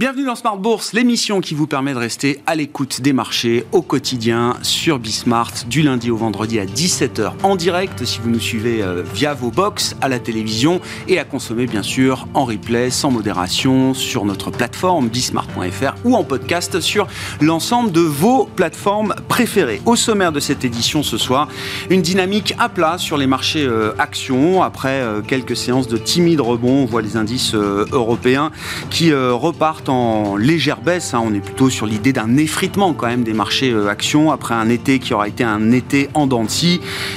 [0.00, 3.82] Bienvenue dans Smart Bourse, l'émission qui vous permet de rester à l'écoute des marchés au
[3.82, 8.82] quotidien sur Bismart du lundi au vendredi à 17h en direct si vous nous suivez
[8.82, 13.10] euh, via vos box à la télévision et à consommer bien sûr en replay sans
[13.10, 17.06] modération sur notre plateforme bismart.fr ou en podcast sur
[17.42, 19.82] l'ensemble de vos plateformes préférées.
[19.84, 21.46] Au sommaire de cette édition ce soir,
[21.90, 26.40] une dynamique à plat sur les marchés euh, actions après euh, quelques séances de timide
[26.40, 26.84] rebond.
[26.84, 28.50] On voit les indices européens
[28.88, 31.12] qui repartent en légère baisse.
[31.14, 31.22] Hein.
[31.24, 34.68] On est plutôt sur l'idée d'un effritement quand même des marchés euh, actions après un
[34.68, 36.46] été qui aura été un été en dents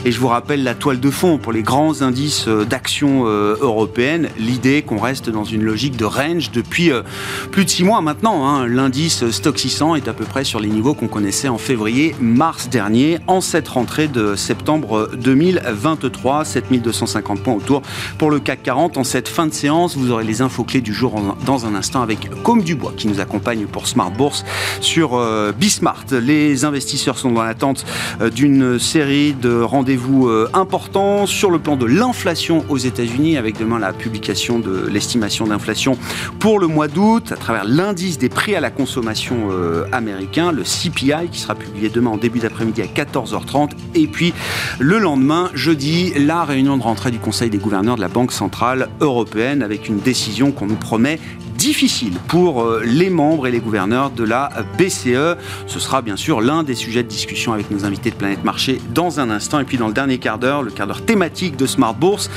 [0.05, 3.55] Et je vous rappelle la toile de fond pour les grands indices euh, d'actions euh,
[3.61, 4.29] européennes.
[4.37, 6.91] L'idée qu'on reste dans une logique de range depuis
[7.51, 8.47] plus de six mois maintenant.
[8.47, 8.67] Hein.
[8.67, 13.19] L'indice Stock 600 est à peu près sur les niveaux qu'on connaissait en février-mars dernier,
[13.27, 16.43] en cette rentrée de septembre 2023.
[16.45, 17.81] 7250 points autour
[18.17, 18.97] pour le CAC 40.
[18.97, 22.01] En cette fin de séance, vous aurez les infos clés du jour dans un instant
[22.01, 24.45] avec Com Dubois qui nous accompagne pour Smart Bourse
[24.81, 26.05] sur euh, Bismart.
[26.11, 27.85] Les investisseurs sont dans l'attente
[28.21, 33.57] euh, d'une série de rendez-vous euh, importants sur le plan de l'inflation aux États-Unis avec
[33.57, 35.97] demain la publication de l'estimation d'inflation
[36.39, 39.49] pour le mois d'août à travers l'indice des prix à la consommation
[39.91, 44.33] américain, le CPI qui sera publié demain en début d'après-midi à 14h30 et puis
[44.79, 48.89] le lendemain, jeudi, la réunion de rentrée du Conseil des gouverneurs de la Banque centrale
[49.01, 51.19] européenne avec une décision qu'on nous promet
[51.63, 55.37] difficile pour euh, les membres et les gouverneurs de la BCE.
[55.65, 58.81] Ce sera bien sûr l'un des sujets de discussion avec nos invités de Planète Marché
[58.93, 59.61] dans un instant.
[59.61, 62.29] Et puis dans le dernier quart d'heure, le quart d'heure thématique de Smart Bourse,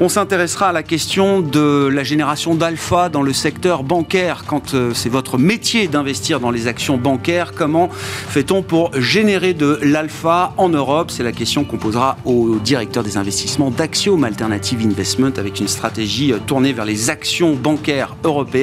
[0.00, 4.44] on s'intéressera à la question de la génération d'alpha dans le secteur bancaire.
[4.46, 9.80] Quand euh, c'est votre métier d'investir dans les actions bancaires, comment fait-on pour générer de
[9.82, 11.10] l'alpha en Europe?
[11.10, 16.32] C'est la question qu'on posera au directeur des investissements d'Axiom Alternative Investment avec une stratégie
[16.32, 18.59] euh, tournée vers les actions bancaires européennes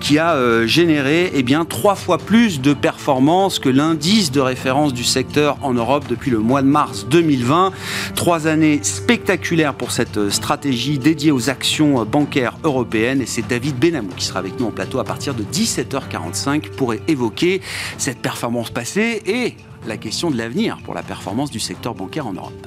[0.00, 4.92] qui a euh, généré eh bien, trois fois plus de performances que l'indice de référence
[4.92, 7.72] du secteur en Europe depuis le mois de mars 2020.
[8.14, 13.46] Trois années spectaculaires pour cette euh, stratégie dédiée aux actions euh, bancaires européennes et c'est
[13.46, 17.60] David Benamou qui sera avec nous en plateau à partir de 17h45 pour évoquer
[17.98, 19.54] cette performance passée et
[19.86, 22.66] la question de l'avenir pour la performance du secteur bancaire en Europe.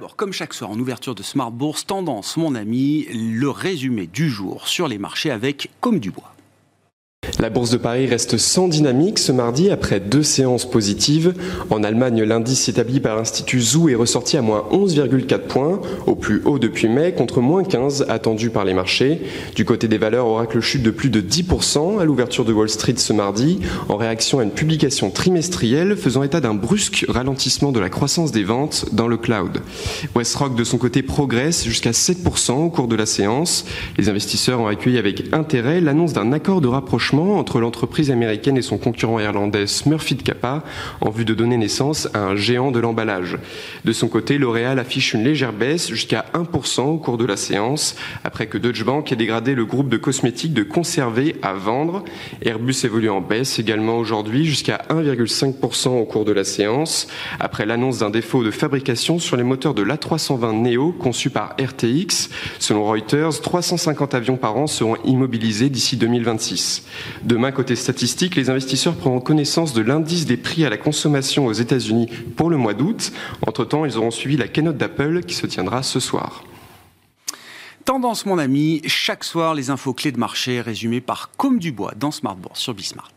[0.00, 4.30] D'abord, comme chaque soir en ouverture de Smart Bourse, tendance, mon ami, le résumé du
[4.30, 6.32] jour sur les marchés avec Comme du Bois.
[7.40, 11.32] La bourse de Paris reste sans dynamique ce mardi après deux séances positives.
[11.70, 16.42] En Allemagne, l'indice établi par l'Institut Zoo est ressorti à moins 11,4 points, au plus
[16.44, 19.22] haut depuis mai, contre moins 15 attendu par les marchés.
[19.54, 22.96] Du côté des valeurs, Oracle chute de plus de 10% à l'ouverture de Wall Street
[22.96, 27.90] ce mardi, en réaction à une publication trimestrielle faisant état d'un brusque ralentissement de la
[27.90, 29.60] croissance des ventes dans le cloud.
[30.14, 33.64] Westrock, de son côté, progresse jusqu'à 7% au cours de la séance.
[33.98, 38.62] Les investisseurs ont accueilli avec intérêt l'annonce d'un accord de rapprochement entre l'entreprise américaine et
[38.62, 40.62] son concurrent irlandais Smurfit Kappa
[41.00, 43.38] en vue de donner naissance à un géant de l'emballage.
[43.84, 47.96] De son côté, L'Oréal affiche une légère baisse jusqu'à 1% au cours de la séance
[48.22, 52.04] après que Deutsche Bank ait dégradé le groupe de cosmétiques de conserver à vendre.
[52.42, 57.08] Airbus évolue en baisse également aujourd'hui jusqu'à 1,5% au cours de la séance
[57.40, 62.30] après l'annonce d'un défaut de fabrication sur les moteurs de l'A320 Neo conçus par RTX.
[62.58, 66.84] Selon Reuters, 350 avions par an seront immobilisés d'ici 2026.
[67.22, 71.52] Demain, côté statistique, les investisseurs prendront connaissance de l'indice des prix à la consommation aux
[71.52, 73.12] États-Unis pour le mois d'août.
[73.46, 76.44] Entre-temps, ils auront suivi la keynote d'Apple qui se tiendra ce soir.
[77.84, 82.10] Tendance, mon ami, chaque soir, les infos clés de marché résumées par Comme Dubois dans
[82.10, 83.12] Smart Bourse sur Bismart.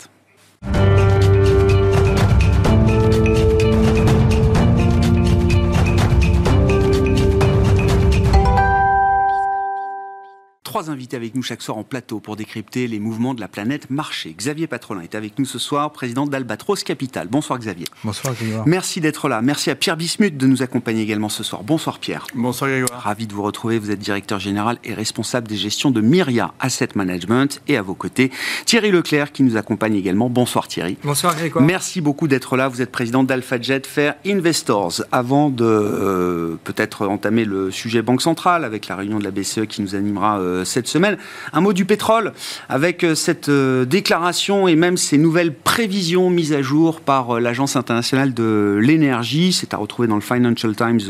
[10.73, 13.91] Trois invités avec nous chaque soir en plateau pour décrypter les mouvements de la planète
[13.91, 14.33] marché.
[14.35, 17.27] Xavier Patrolin est avec nous ce soir, président d'Albatros Capital.
[17.27, 17.85] Bonsoir Xavier.
[18.03, 18.63] Bonsoir Grégoire.
[18.65, 19.43] Merci d'être là.
[19.43, 21.61] Merci à Pierre Bismuth de nous accompagner également ce soir.
[21.61, 22.25] Bonsoir Pierre.
[22.33, 22.99] Bonsoir Grégoire.
[23.03, 23.77] Ravi de vous retrouver.
[23.77, 27.61] Vous êtes directeur général et responsable des gestions de Myria Asset Management.
[27.67, 28.31] Et à vos côtés,
[28.65, 30.27] Thierry Leclerc qui nous accompagne également.
[30.27, 30.97] Bonsoir Thierry.
[31.03, 31.63] Bonsoir Grégoire.
[31.63, 32.67] Merci beaucoup d'être là.
[32.67, 35.03] Vous êtes président d'AlphaJet Fair Investors.
[35.11, 39.67] Avant de euh, peut-être entamer le sujet Banque Centrale avec la réunion de la BCE
[39.67, 41.17] qui nous animera euh, cette semaine,
[41.51, 42.33] un mot du pétrole,
[42.69, 47.39] avec euh, cette euh, déclaration et même ces nouvelles prévisions mises à jour par euh,
[47.39, 49.53] l'Agence internationale de l'énergie.
[49.53, 51.01] C'est à retrouver dans le Financial Times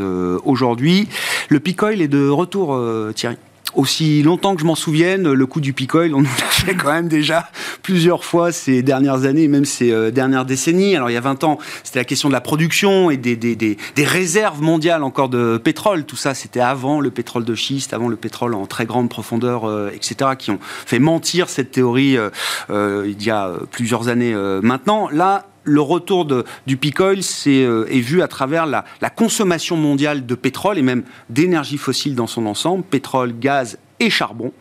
[0.44, 1.08] aujourd'hui.
[1.50, 2.80] Le peak oil est de retour,
[3.16, 3.38] Thierry.
[3.76, 6.76] Aussi longtemps que je m'en souvienne, le coup du pic oil, on nous l'a fait
[6.78, 7.50] quand même déjà
[7.82, 10.96] plusieurs fois ces dernières années, même ces euh, dernières décennies.
[10.96, 13.56] Alors il y a 20 ans, c'était la question de la production et des, des,
[13.56, 16.06] des, des réserves mondiales encore de pétrole.
[16.06, 19.66] Tout ça, c'était avant le pétrole de schiste, avant le pétrole en très grande profondeur,
[19.66, 25.10] euh, etc., qui ont fait mentir cette théorie euh, il y a plusieurs années maintenant.
[25.10, 26.28] Là, le retour
[26.68, 30.82] du peak oil est, est, vu à travers la, la, consommation mondiale de pétrole et
[30.82, 34.52] même d'énergie fossile dans son ensemble, pétrole, gaz et charbon.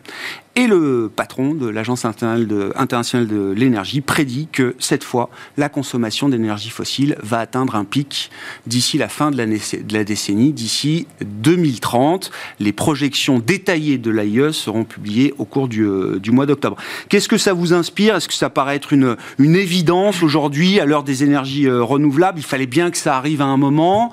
[0.54, 6.68] Et le patron de l'Agence internationale de l'énergie prédit que cette fois, la consommation d'énergie
[6.68, 8.30] fossile va atteindre un pic
[8.66, 12.30] d'ici la fin de la, décennie, d'ici 2030.
[12.60, 16.76] Les projections détaillées de l'AIE seront publiées au cours du, euh, du mois d'octobre.
[17.08, 18.16] Qu'est-ce que ça vous inspire?
[18.16, 22.38] Est-ce que ça paraît être une, une évidence aujourd'hui, à l'heure des énergies euh, renouvelables?
[22.38, 24.12] Il fallait bien que ça arrive à un moment.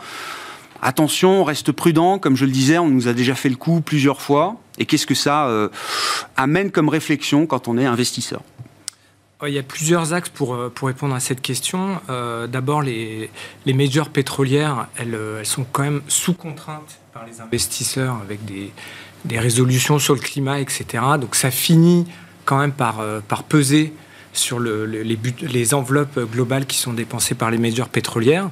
[0.82, 3.82] Attention, on reste prudent, comme je le disais, on nous a déjà fait le coup
[3.82, 4.56] plusieurs fois.
[4.80, 5.70] Et qu'est-ce que ça euh,
[6.38, 8.42] amène comme réflexion quand on est investisseur?
[9.48, 12.00] Il y a plusieurs axes pour, euh, pour répondre à cette question.
[12.10, 13.30] Euh, d'abord, les,
[13.66, 18.72] les majors pétrolières, elles, elles, sont quand même sous contrainte par les investisseurs avec des,
[19.24, 21.04] des, résolutions sur le climat, etc.
[21.20, 22.06] Donc ça finit
[22.44, 23.94] quand même par, par peser
[24.34, 28.50] sur le, les, les enveloppes globales qui sont dépensées par les majors pétrolières.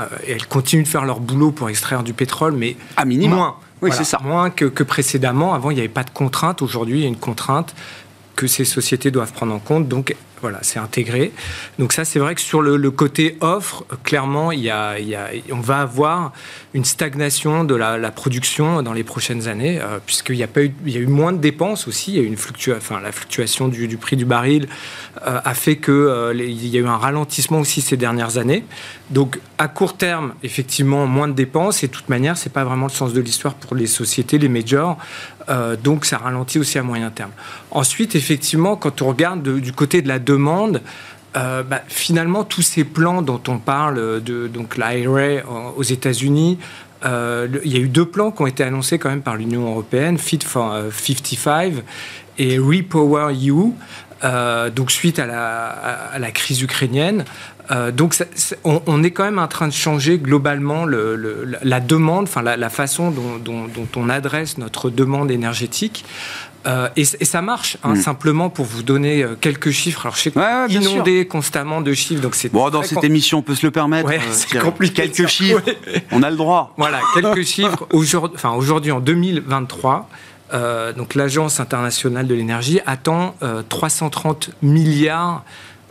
[0.00, 3.36] Euh, elles continuent de faire leur boulot pour extraire du pétrole, mais à minima.
[3.36, 3.56] moins.
[3.84, 4.18] Oui, c'est ça.
[4.22, 5.52] Moins que, que, précédemment.
[5.52, 6.62] Avant, il n'y avait pas de contrainte.
[6.62, 7.74] Aujourd'hui, il y a une contrainte
[8.34, 9.88] que ces sociétés doivent prendre en compte.
[9.88, 11.32] Donc, voilà, c'est intégré.
[11.78, 15.14] Donc ça, c'est vrai que sur le, côté offre, clairement, il y, a, il y
[15.14, 16.34] a, on va avoir
[16.74, 20.74] une stagnation de la, production dans les prochaines années, euh, puisqu'il y a pas eu,
[20.84, 22.12] il y a eu moins de dépenses aussi.
[22.12, 24.68] Il y a une fluctua, enfin, la fluctuation du, prix du baril
[25.26, 28.64] euh, a fait que euh, y a eu un ralentissement aussi ces dernières années.
[29.08, 31.82] Donc à court terme, effectivement, moins de dépenses.
[31.82, 34.48] Et de toute manière, c'est pas vraiment le sens de l'histoire pour les sociétés, les
[34.50, 34.98] majors.
[35.48, 37.30] Euh, donc ça ralentit aussi à moyen terme.
[37.70, 40.33] Ensuite, effectivement, quand on regarde de, du côté de la demande,
[41.36, 45.42] euh, bah, finalement, tous ces plans dont on parle, de donc l'IRA
[45.76, 46.58] aux États-Unis,
[47.04, 49.68] euh, il y a eu deux plans qui ont été annoncés quand même par l'Union
[49.68, 51.80] européenne, Fit for 55 euh,
[52.38, 53.72] et Repower EU,
[54.70, 57.24] donc suite à la, crise ukrainienne.
[57.92, 58.16] Donc,
[58.64, 62.70] on, est quand même en train de changer globalement le, le, la demande, enfin la,
[62.70, 66.04] façon dont, on adresse notre demande énergétique.
[66.66, 67.96] Euh, et, et, ça marche, hein, mmh.
[67.96, 70.06] simplement pour vous donner euh, quelques chiffres.
[70.06, 71.28] Alors, je sais ouais, ouais, inondé sûr.
[71.28, 72.70] constamment de chiffres, donc c'est bon.
[72.70, 73.04] Dans cette com...
[73.04, 74.08] émission, on peut se le permettre.
[74.08, 75.08] Ouais, c'est compliqué.
[75.08, 75.62] Quelques chiffres,
[76.10, 76.72] on a le droit.
[76.76, 77.86] Voilà, quelques chiffres.
[77.92, 80.08] Aujourd'hui, enfin aujourd'hui en 2023.
[80.52, 83.34] Euh, donc l'Agence internationale de l'énergie attend
[83.68, 85.42] 330 milliards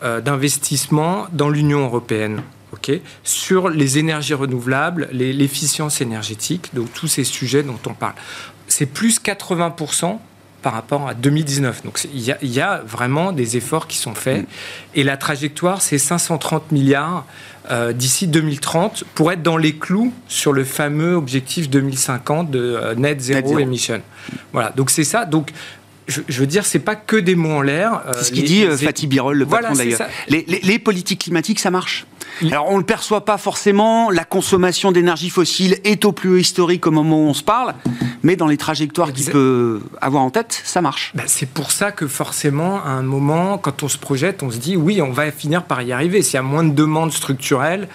[0.03, 2.41] euh, d'investissement dans l'Union européenne.
[2.73, 8.15] Okay, sur les énergies renouvelables, l'efficience énergétique, donc tous ces sujets dont on parle.
[8.67, 10.19] C'est plus 80%
[10.63, 11.83] par rapport à 2019.
[11.83, 14.41] Donc il y, y, a vraiment des efforts qui sont faits.
[14.41, 14.45] Mmh.
[14.95, 17.25] Et la trajectoire, c'est 530 milliards
[17.71, 22.95] euh, d'ici 2030 pour être dans les clous sur le fameux objectif 2050 de euh,
[22.95, 24.01] net zéro émission.
[24.51, 25.25] Voilà, donc c'est ça.
[25.25, 25.51] Donc
[26.07, 28.03] je, je, veux dire, c'est pas que des mots en l'air.
[28.07, 30.09] Euh, c'est ce qu'il dit, euh, Fatih Birol, le patron voilà, d'ailleurs.
[30.27, 32.05] Les, les, les, politiques climatiques, ça marche.
[32.41, 34.09] Alors, on ne le perçoit pas forcément.
[34.09, 37.75] La consommation d'énergie fossile est au plus haut historique au moment où on se parle.
[38.23, 41.11] Mais dans les trajectoires qu'il peut avoir en tête, ça marche.
[41.13, 44.57] Ben, c'est pour ça que forcément, à un moment, quand on se projette, on se
[44.57, 46.21] dit oui, on va finir par y arriver.
[46.21, 47.87] S'il y a moins de demandes structurelles,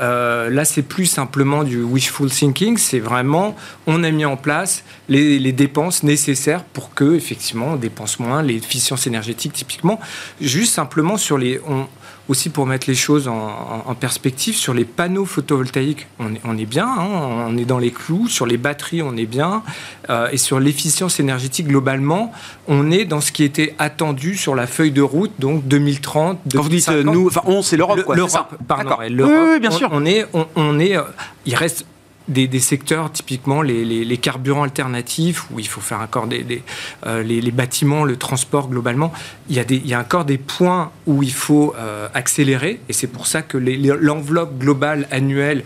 [0.00, 2.78] euh, là, c'est plus simplement du wishful thinking.
[2.78, 3.54] C'est vraiment,
[3.86, 8.42] on a mis en place les, les dépenses nécessaires pour que, effectivement, on dépense moins,
[8.42, 10.00] l'efficience énergétique typiquement.
[10.40, 11.60] Juste simplement sur les.
[11.66, 11.86] On,
[12.28, 16.40] aussi pour mettre les choses en, en, en, perspective, sur les panneaux photovoltaïques, on est,
[16.44, 17.06] on est bien, hein,
[17.48, 19.62] on est dans les clous, sur les batteries, on est bien,
[20.08, 22.32] euh, et sur l'efficience énergétique globalement,
[22.68, 26.38] on est dans ce qui était attendu sur la feuille de route, donc 2030.
[26.54, 28.14] Quand vous dites euh, nous, enfin on, c'est l'Europe, quoi.
[28.14, 28.96] L'Europe, pardon.
[29.00, 29.88] Oui, oui, bien sûr.
[29.92, 31.02] On, on est, on, on est, euh,
[31.44, 31.84] il reste
[32.28, 36.42] des, des, secteurs, typiquement les, les, les, carburants alternatifs, où il faut faire encore des,
[36.42, 36.62] des
[37.06, 39.12] euh, les, les, bâtiments, le transport globalement,
[39.48, 42.92] il y, a il y a encore des points où il faut euh, accélérer, et
[42.92, 45.64] c'est pour ça que l'enveloppe globale annuelle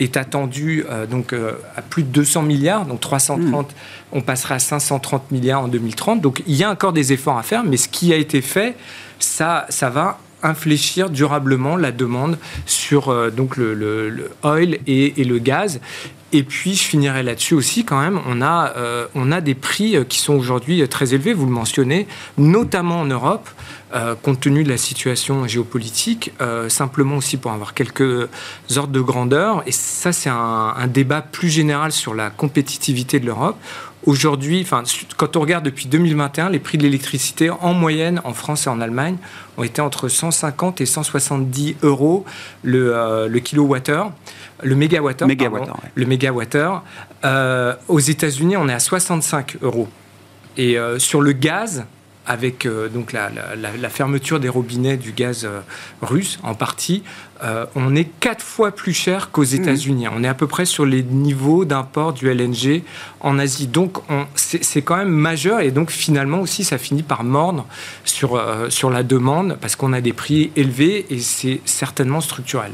[0.00, 3.74] est attendue euh, donc, à plus de 200 milliards, donc 330, mmh.
[4.12, 6.20] on passera à 530 milliards en 2030.
[6.20, 8.76] Donc il y a encore des efforts à faire, mais ce qui a été fait,
[9.18, 15.38] ça, ça va infléchir durablement la demande sur euh, donc le, le, oil et, le
[15.38, 15.80] gaz.
[16.34, 19.96] Et puis, je finirai là-dessus aussi, quand même, on a, euh, on a des prix
[20.08, 22.06] qui sont aujourd'hui très élevés, vous le mentionnez,
[22.38, 23.50] notamment en Europe,
[23.94, 28.26] euh, compte tenu de la situation géopolitique, euh, simplement aussi pour avoir quelques
[28.74, 29.62] ordres de grandeur.
[29.66, 33.58] Et ça, c'est un débat plus général sur la compétitivité de l'Europe
[34.04, 34.82] Aujourd'hui, enfin,
[35.16, 38.80] quand on regarde depuis 2021, les prix de l'électricité en moyenne en France et en
[38.80, 39.16] Allemagne
[39.56, 42.24] ont été entre 150 et 170 euros
[42.64, 44.12] le, euh, le kilowattheure,
[44.62, 45.28] le mégawattheure.
[45.94, 46.82] Le mégawattheure.
[47.24, 49.88] Euh, aux États-Unis, on est à 65 euros.
[50.56, 51.84] Et euh, sur le gaz,
[52.26, 53.30] avec euh, donc la,
[53.88, 55.48] fermeture des robinets du gaz
[56.00, 57.02] russe en partie,
[57.42, 59.54] euh, on est quatre fois plus cher qu'aux mmh.
[59.54, 60.08] États-Unis.
[60.08, 62.82] On est à peu près sur les niveaux d'import du LNG
[63.20, 63.66] en Asie.
[63.66, 63.98] Donc
[64.34, 67.66] c'est quand même majeur et donc finalement aussi ça finit par mordre
[68.04, 72.72] sur, sur la demande parce qu'on a des prix élevés et c'est certainement structurel.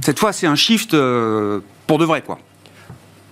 [0.00, 0.90] Cette fois c'est un shift
[1.86, 2.38] pour de vrai quoi.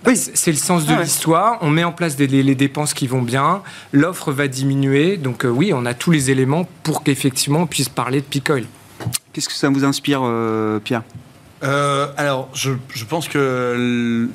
[0.05, 1.59] Oui, c'est le sens de ah l'histoire.
[1.61, 3.61] On met en place des, les, dépenses qui vont bien.
[3.91, 5.17] L'offre va diminuer.
[5.17, 8.49] Donc euh, oui, on a tous les éléments pour qu'effectivement on puisse parler de peak
[8.49, 8.65] oil.
[9.33, 11.03] Qu'est-ce que ça vous inspire, euh, Pierre?
[11.63, 12.71] Euh, Alors, je,
[13.07, 14.29] pense que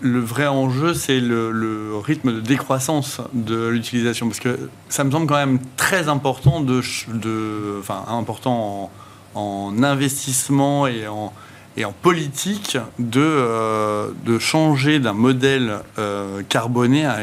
[0.00, 4.28] le, vrai enjeu, c'est le, rythme de décroissance de l'utilisation.
[4.28, 6.80] Parce que ça me semble quand même très important, de,
[7.80, 8.90] enfin, important
[9.34, 11.32] en investissement et en
[11.78, 15.78] et en politique de, euh, de changer d'un modèle
[16.48, 17.18] carboné à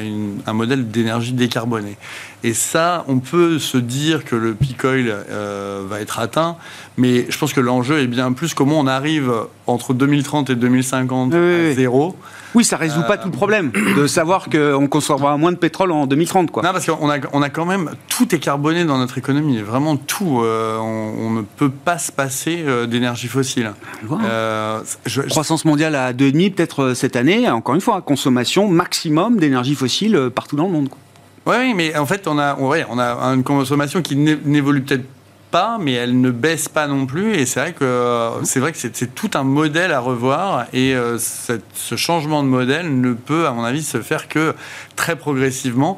[0.47, 1.97] un modèle d'énergie décarbonée.
[2.45, 6.57] Et ça, on peut se dire que le peak oil euh, va être atteint,
[6.95, 9.33] mais je pense que l'enjeu est bien plus comment on arrive
[9.65, 12.15] entre 2030 et 2050 à zéro.
[12.53, 16.05] Oui, ça résout pas tout le problème de savoir qu'on consommera moins de pétrole en
[16.05, 16.51] 2030.
[16.51, 16.61] Quoi.
[16.61, 19.97] Non, parce qu'on a, on a quand même tout est carboné dans notre économie, vraiment
[19.97, 20.41] tout.
[20.41, 23.73] Euh, on, ne peut pas se passer euh, d'énergie fossile.
[24.23, 24.81] Euh,
[25.29, 27.49] Croissance mondiale à 2,5 peut-être cette année.
[27.49, 30.89] Encore une fois, consommation maximum d'énergie fossile partout dans le monde.
[31.45, 35.05] Oui, mais en fait, on a, on a une consommation qui n'évolue peut-être
[35.79, 37.35] mais elle ne baisse pas non plus.
[37.35, 40.65] Et c'est vrai que c'est vrai que c'est tout un modèle à revoir.
[40.73, 44.53] Et euh, ce changement de modèle ne peut, à mon avis, se faire que
[44.95, 45.97] très progressivement.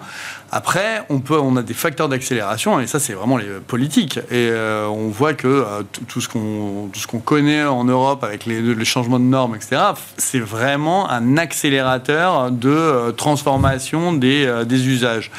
[0.51, 4.17] Après, on, peut, on a des facteurs d'accélération, et ça, c'est vraiment les politiques.
[4.31, 8.85] Et euh, on voit que euh, tout ce qu'on connaît en Europe avec les, les
[8.85, 9.81] changements de normes, etc.,
[10.17, 15.31] c'est vraiment un accélérateur de transformation des, des usages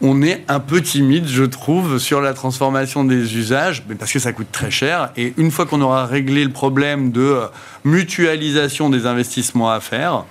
[0.00, 4.32] on est un peu timide, je trouve, sur la transformation des usages, parce que ça
[4.32, 5.10] coûte très cher.
[5.16, 7.46] Et une fois qu'on aura réglé le problème de euh,
[7.84, 10.24] mutualisation des investissements à faire,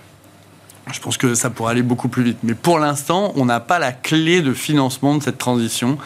[0.92, 2.40] je pense que ça pourra aller beaucoup plus vite.
[2.44, 5.98] Mais pour l'instant, on n'a pas la clé de financement de cette transition.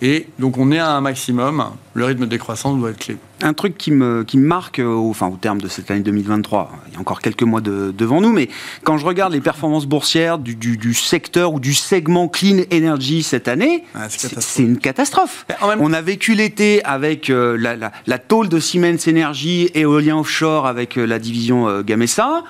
[0.00, 1.64] Et donc on est à un maximum,
[1.94, 3.18] le rythme de décroissance doit être clé.
[3.42, 6.00] Un truc qui me, qui me marque euh, au, enfin, au terme de cette année
[6.00, 8.48] 2023, il y a encore quelques mois devant nous, mais
[8.84, 13.48] quand je regarde les performances boursières du, du, secteur ou du segment clean energy cette
[13.48, 15.44] année, ah, c'est une catastrophe.
[15.60, 20.66] On a vécu l'été avec euh, la, la, la, tôle de Siemens Energy, éolien offshore
[20.66, 22.44] avec euh, la division Gamesa.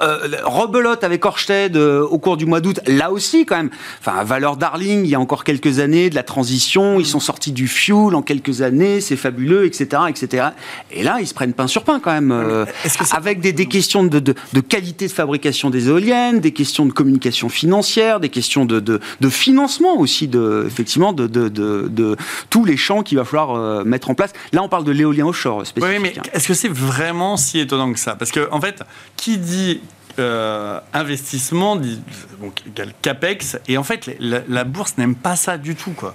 [0.00, 3.70] Euh, rebelote avec Orsted euh, au cours du mois d'août, là aussi quand même.
[4.00, 7.52] Enfin, valeur darling, il y a encore quelques années, de la transition, ils sont sortis
[7.52, 10.48] du fuel en quelques années, c'est fabuleux, etc., etc.
[10.90, 12.64] Et là, ils se prennent pain sur pain quand même, euh,
[13.12, 16.92] avec des, des, questions de, de, de, qualité de fabrication des éoliennes, des questions de
[16.92, 22.16] communication financière, des questions de, de financement aussi, de, effectivement, de,
[22.50, 24.32] tous les champs qu'il va falloir mettre en place.
[24.52, 25.98] Là, on parle de l'éolien offshore spécifique.
[25.98, 26.22] Oui, mais hein.
[26.32, 28.14] est-ce que c'est vraiment si étonnant que ça?
[28.14, 28.82] Parce que, en fait,
[29.16, 29.80] qui dit
[30.18, 32.62] euh, investissement, donc
[33.00, 35.92] capex, et en fait la, bourse n'aime pas ça du tout.
[35.92, 36.14] Quoi.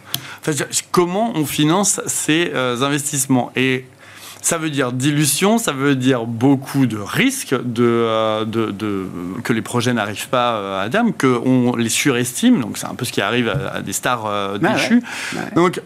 [0.91, 3.51] comment on finance ces euh, investissements?
[3.55, 3.85] Et
[4.41, 9.07] ça veut dire dilution, ça veut dire beaucoup de risques de, euh, de,
[9.43, 13.11] que les projets n'arrivent pas à terme, qu'on les surestime, donc c'est un peu ce
[13.11, 15.03] qui arrive à, des stars déchues.
[15.55, 15.81] Donc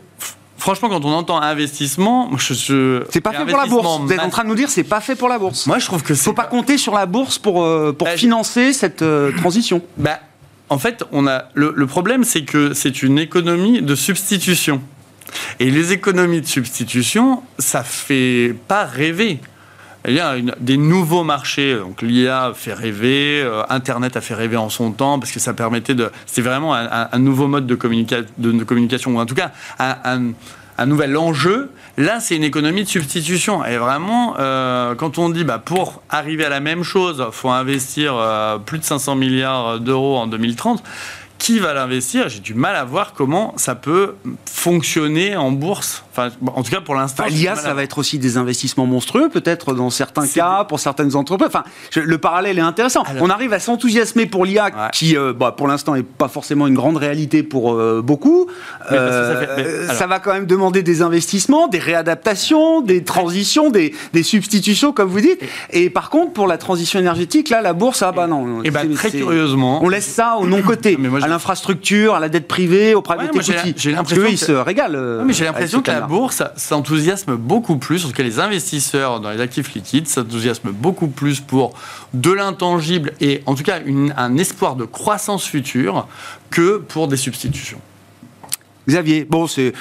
[0.62, 4.00] franchement, quand on entend investissement, je, c'est pas fait pour la bourse.
[4.02, 5.66] Vous êtes en train de nous dire c'est pas fait pour la bourse.
[5.66, 8.16] Moi, je trouve que c'est faut pas, compter sur la bourse pour euh, pour bah,
[8.16, 9.82] financer cette euh, transition.
[9.98, 10.20] Bah,
[10.70, 14.82] en fait, on a le, problème, c'est que c'est une économie de substitution.
[15.60, 19.40] Et les économies de substitution, ça fait pas rêver.
[20.08, 21.76] Il y a des nouveaux marchés.
[21.76, 25.54] Donc l'IA fait rêver, euh, Internet a fait rêver en son temps parce que ça
[25.54, 26.12] permettait de.
[26.26, 31.70] C'est vraiment un, nouveau mode de, communication ou en tout cas un, nouvel enjeu.
[31.98, 33.64] Là, c'est une économie de substitution.
[33.64, 38.16] Et vraiment, euh, quand on dit bah, pour arriver à la même chose, faut investir
[38.16, 40.82] euh, plus de 500 milliards d'euros en 2030
[41.42, 42.30] qui va l'investir?
[42.30, 44.14] J'ai du mal à voir comment ça peut
[44.46, 46.04] fonctionner en bourse.
[46.12, 47.24] Enfin, en tout cas, pour l'instant.
[47.30, 51.48] L'IA, ça va être aussi des investissements monstrueux, peut-être dans certains cas, pour certaines entreprises.
[51.48, 51.64] Enfin,
[51.96, 53.04] le parallèle est intéressant.
[53.20, 56.74] On arrive à s'enthousiasmer pour l'IA, qui, euh, bah, pour l'instant, n'est pas forcément une
[56.74, 58.48] grande réalité pour euh, beaucoup.
[58.92, 64.92] Euh, ça, va quand même demander des investissements, des réadaptations, des transitions, des, des, substitutions,
[64.92, 65.42] comme vous dites.
[65.72, 68.64] Et par contre, pour la transition énergétique, là, la bourse, ah bah non.
[68.64, 69.80] Et bah, très curieusement.
[69.84, 73.74] On laisse ça au non-côté l'infrastructure, à la dette privée, au private equity.
[73.78, 74.96] J'ai l'impression se régalent.
[74.96, 79.20] Euh, mais j'ai l'impression que la bourse s'enthousiasme beaucoup plus, en tout cas les investisseurs
[79.20, 81.76] dans les actifs liquides s'enthousiasment beaucoup plus pour
[82.16, 83.80] de l'intangible et en tout cas
[84.18, 86.08] un espoir de croissance future
[86.50, 87.80] que pour des substitutions.
[88.90, 89.74] Xavier, bon, c'est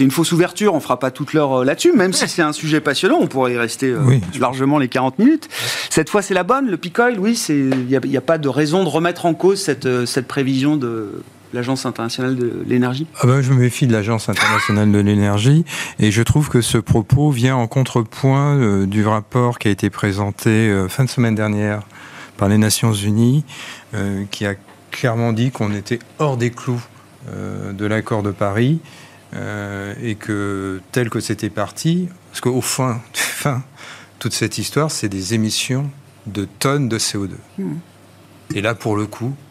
[0.00, 2.80] une fausse ouverture, on fera pas toute l'heure euh, là-dessus, même si c'est un sujet
[2.82, 5.48] passionnant, on pourrait y rester euh, largement les 40 minutes.
[5.88, 8.88] Cette fois, c'est la bonne, le Picoil, oui, il n'y a, pas de raison de
[8.90, 11.22] remettre en cause cette, euh, cette prévision de
[11.54, 13.06] l'Agence internationale de l'énergie?
[13.20, 15.64] Ah ben, Je me méfie de l'Agence internationale de l'énergie
[15.98, 20.72] et je trouve que ce propos vient en contrepoint du rapport qui a été présenté
[20.88, 21.82] fin de semaine dernière
[22.36, 23.44] par les Nations Unies,
[24.30, 24.54] qui a
[24.94, 26.80] clairement dit qu'on était hors des clous
[27.32, 28.80] euh, de l'accord de Paris
[29.34, 33.62] euh, et que tel que c'était parti, parce qu'au fin, fin,
[34.18, 35.90] toute cette histoire, c'est des émissions
[36.26, 37.30] de tonnes de CO2.
[37.58, 37.78] Hmm.
[38.54, 39.43] Et là, pour le coup, euh,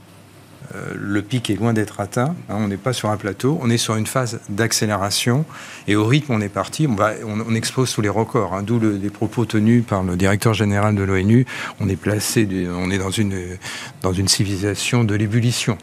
[0.96, 2.36] le pic est loin d'être atteint.
[2.50, 5.46] Hein, on n'est pas sur un plateau, on est sur une phase d'accélération.
[5.88, 6.88] Et au rythme, on est parti.
[6.88, 8.54] On, va, on, explose tous les records.
[8.54, 11.46] Hein, D'où les propos tenus par le directeur général de l'ONU.
[11.80, 13.58] On est placé, on est dans une,
[14.02, 15.78] dans une civilisation de l'ébullition.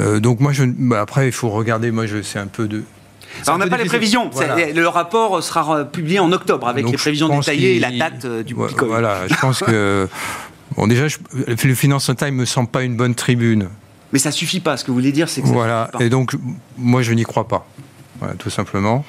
[0.00, 1.90] Euh, donc moi, je, bah, après, il faut regarder.
[1.90, 2.82] Moi, je c'est un peu de.
[3.48, 4.30] on n'a pas les prévisions.
[4.32, 8.54] Le rapport sera publié en octobre avec les prévisions détaillées et la date euh, du
[8.54, 10.08] voilà, Voilà, je pense que.
[10.76, 11.06] Bon, déjà,
[11.46, 13.68] le Financial Times me semble pas une bonne tribune.
[14.14, 14.76] Mais ça suffit pas.
[14.76, 15.48] Ce que vous voulez dire, c'est que.
[15.48, 15.90] voilà.
[15.98, 16.36] Et donc,
[16.78, 17.66] moi, je n'y crois pas.
[18.20, 19.04] Voilà, tout simplement.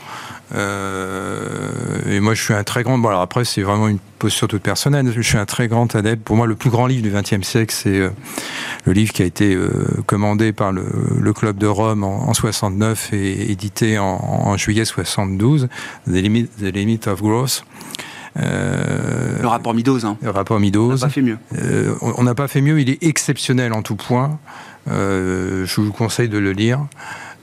[0.56, 1.70] Euh,
[2.10, 2.98] et moi, je suis un très grand.
[2.98, 5.14] Bon, alors après, c'est vraiment une posture toute personnelle.
[5.16, 6.24] Je suis un très grand adepte.
[6.24, 8.10] Pour moi, le plus grand livre du XXe siècle, c'est euh,
[8.86, 9.70] le livre qui a été euh,
[10.08, 10.88] commandé par le,
[11.20, 15.68] le, Club de Rome en, en 69 et édité en, en, juillet 72,
[16.08, 17.64] The Limit, The Limit of Growth.
[18.38, 20.06] Euh, le rapport Midos.
[20.06, 20.18] Hein.
[20.22, 20.92] Le rapport Midos.
[20.92, 21.38] On n'a pas fait mieux.
[21.58, 22.80] Euh, on n'a pas fait mieux.
[22.80, 24.40] Il est exceptionnel en tout point.
[24.88, 26.86] Euh, je vous conseille de le lire.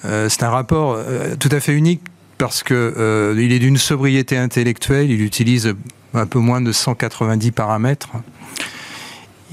[0.03, 0.99] c'est un rapport
[1.39, 2.03] tout à fait unique
[2.43, 5.77] parce que euh, il est d'une sobriété intellectuelle, il utilise
[6.13, 8.09] un peu moins de 190 paramètres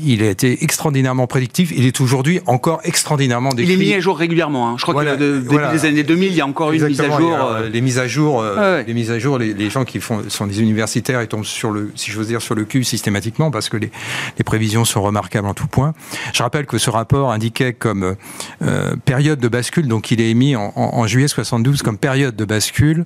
[0.03, 1.71] il a été extraordinairement prédictif.
[1.75, 3.73] Il est aujourd'hui encore extraordinairement décrit.
[3.73, 4.69] Il est mis à jour régulièrement.
[4.69, 4.75] Hein.
[4.77, 7.33] Je crois que depuis les années 2000, il y a encore une mise à jour.
[7.33, 10.47] Euh, les mises à jour, euh, les mises à jour, les, gens qui font, sont
[10.47, 13.77] des universitaires, ils tombent sur le, si j'ose dire, sur le cul systématiquement parce que
[13.77, 13.91] les,
[14.37, 15.93] les, prévisions sont remarquables en tout point.
[16.33, 18.15] Je rappelle que ce rapport indiquait comme
[18.61, 22.45] euh, période de bascule, donc il est émis en, en, juillet 72 comme période de
[22.45, 23.05] bascule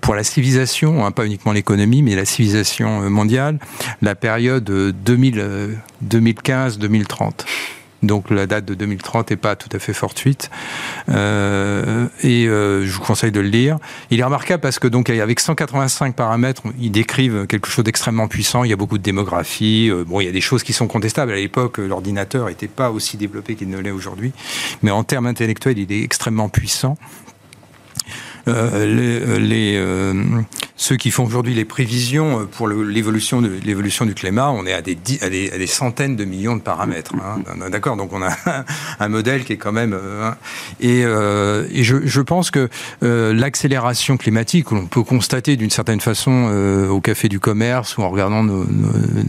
[0.00, 3.58] pour la civilisation, hein, pas uniquement l'économie, mais la civilisation mondiale,
[4.02, 5.80] la période 2000.
[6.20, 7.44] 2015-2030.
[8.02, 10.50] Donc la date de 2030 n'est pas tout à fait fortuite.
[11.08, 13.78] Euh, et euh, je vous conseille de le lire.
[14.10, 18.64] Il est remarquable parce que donc avec 185 paramètres, ils décrivent quelque chose d'extrêmement puissant.
[18.64, 19.90] Il y a beaucoup de démographie.
[19.90, 21.32] Euh, bon, il y a des choses qui sont contestables.
[21.32, 24.32] À l'époque, l'ordinateur n'était pas aussi développé qu'il ne l'est aujourd'hui.
[24.82, 26.96] Mais en termes intellectuels, il est extrêmement puissant.
[28.48, 30.14] Euh, les, euh,
[30.76, 34.82] ceux qui font aujourd'hui les prévisions pour l'évolution de l'évolution du climat, on est à
[34.82, 37.14] des, à des, à des, centaines de millions de paramètres.
[37.14, 37.68] Hein.
[37.70, 38.30] D'accord, donc on a
[39.00, 39.92] un modèle qui est quand même.
[39.92, 40.36] Euh, hein.
[40.80, 42.68] et, et je, je, pense que
[43.02, 48.46] l'accélération climatique, on peut constater d'une certaine façon au café du commerce ou en regardant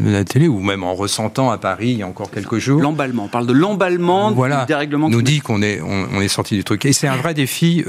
[0.04, 2.82] la télé ou même en ressentant à Paris il y a encore quelques jours.
[2.82, 6.28] L'emballement, on parle de l'emballement voilà, du dérèglement nous dit qu'on est on, on, est
[6.28, 7.84] sorti du truc et c'est un vrai défi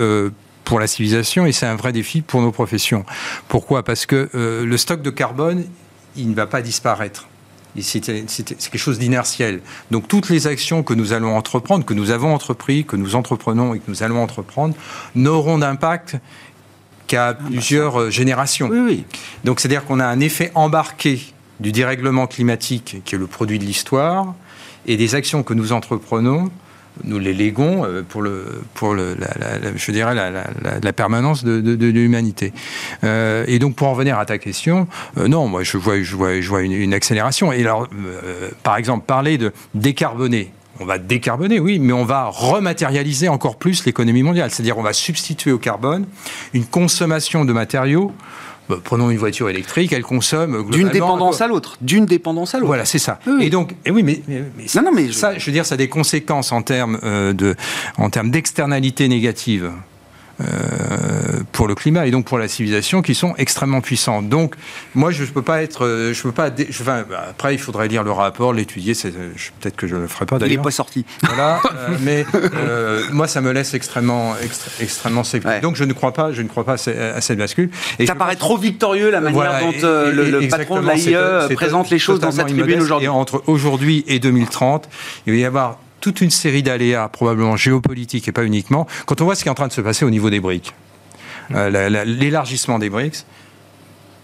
[0.64, 3.04] pour la civilisation et c'est un vrai défi pour nos professions.
[3.48, 3.82] Pourquoi?
[3.82, 5.64] Parce que euh, le stock de carbone,
[6.16, 7.28] il ne va pas disparaître.
[7.80, 9.62] C'est quelque chose d'inertiel.
[9.90, 13.74] Donc toutes les actions que nous allons entreprendre, que nous avons entrepris, que nous entreprenons
[13.74, 14.74] et que nous allons entreprendre,
[15.14, 16.16] n'auront d'impact
[17.06, 18.68] qu'à ah, bah plusieurs euh, générations.
[18.68, 19.04] Oui, oui.
[19.44, 21.20] Donc c'est-à-dire qu'on a un effet embarqué
[21.60, 24.34] du dérèglement climatique qui est le produit de l'histoire
[24.86, 26.50] et des actions que nous entreprenons
[27.04, 29.28] nous les léguons euh, pour, le, pour le, la,
[29.76, 32.52] je dirais la, permanence de, de, l'humanité.
[33.04, 34.86] Euh, et donc pour en revenir à ta question,
[35.18, 37.52] euh, non, moi je vois, je vois, je vois une, accélération.
[37.52, 37.88] Et alors,
[38.62, 40.52] par exemple, parler de décarboner.
[40.80, 44.50] On va décarboner, oui, mais on va rematérialiser encore plus l'économie mondiale.
[44.50, 46.06] C'est-à-dire on va substituer au carbone
[46.54, 48.12] une consommation de matériaux
[48.72, 52.68] bah, prenons une voiture électrique, elle consomme d'une dépendance à l'autre, d'une dépendance à l'autre.
[52.68, 53.18] Voilà, c'est ça.
[53.40, 54.22] Et donc, et oui, mais,
[54.74, 55.44] non, non, mais ça, je...
[55.46, 57.54] veux dire, ça a des conséquences en termes euh, de,
[57.98, 59.70] en termes d'externalités négatives.
[60.42, 64.28] Euh, pour le climat et donc pour la civilisation qui sont extrêmement puissantes.
[64.28, 64.54] Donc,
[64.94, 65.84] moi, je ne peux pas être.
[65.84, 66.50] Euh, je peux pas.
[66.56, 68.94] Je, enfin, après, il faudrait lire le rapport, l'étudier.
[68.94, 70.52] Peut-être que je ne le ferai pas d'ailleurs.
[70.52, 71.04] Il n'est pas sorti.
[71.22, 71.60] Voilà.
[71.74, 74.34] euh, mais euh, moi, ça me laisse extrêmement,
[74.80, 75.60] extrêmement sceptique.
[75.60, 77.70] Donc, je ne crois pas, je ne crois pas à cette bascule.
[77.98, 81.54] Et ça paraît trop victorieux la manière voilà, dont et, le, le patron de l'AIE
[81.54, 83.08] présente les choses dans cette tribune aujourd'hui.
[83.08, 84.88] Entre aujourd'hui et 2030,
[85.26, 89.24] il va y avoir toute une série d'aléas, probablement géopolitiques et pas uniquement, quand on
[89.24, 90.74] voit ce qui est en train de se passer au niveau des briques.
[91.54, 93.24] Euh, l'élargissement des BRICS,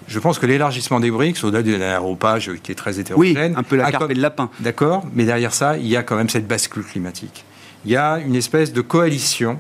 [0.09, 3.53] je pense que l'élargissement des BRICS, au-delà de l'aéropage qui est très hétérogène.
[3.53, 4.51] Oui, un peu la carpe et le lapin.
[4.61, 7.45] D'accord, mais derrière ça, il y a quand même cette bascule climatique.
[7.85, 9.59] Il y a une espèce de coalition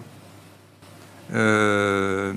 [1.35, 2.33] euh,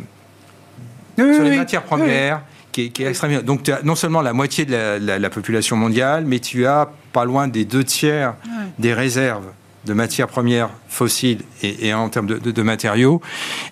[1.17, 2.43] oui, sur les oui, matières premières.
[2.71, 3.41] Qui est, qui est, extrêmement.
[3.41, 6.65] Donc, tu as non seulement la moitié de la, la, la, population mondiale, mais tu
[6.65, 8.35] as pas loin des deux tiers
[8.79, 9.47] des réserves
[9.85, 13.21] de matières premières fossiles et, et en termes de, de, de, matériaux.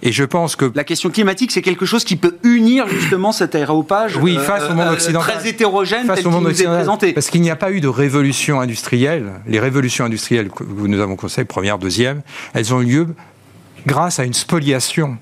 [0.02, 3.56] Et je pense que la question climatique, c'est quelque chose qui peut unir justement cet
[3.56, 4.18] aéropage.
[4.18, 7.14] Oui, face euh, au monde occidental, très hétérogène, face tel au monde nous est présenté.
[7.14, 9.34] Parce qu'il n'y a pas eu de révolution industrielle.
[9.48, 12.22] Les révolutions industrielles que nous avons conseillées, première, deuxième,
[12.54, 13.08] elles ont eu lieu
[13.86, 15.18] grâce à une spoliation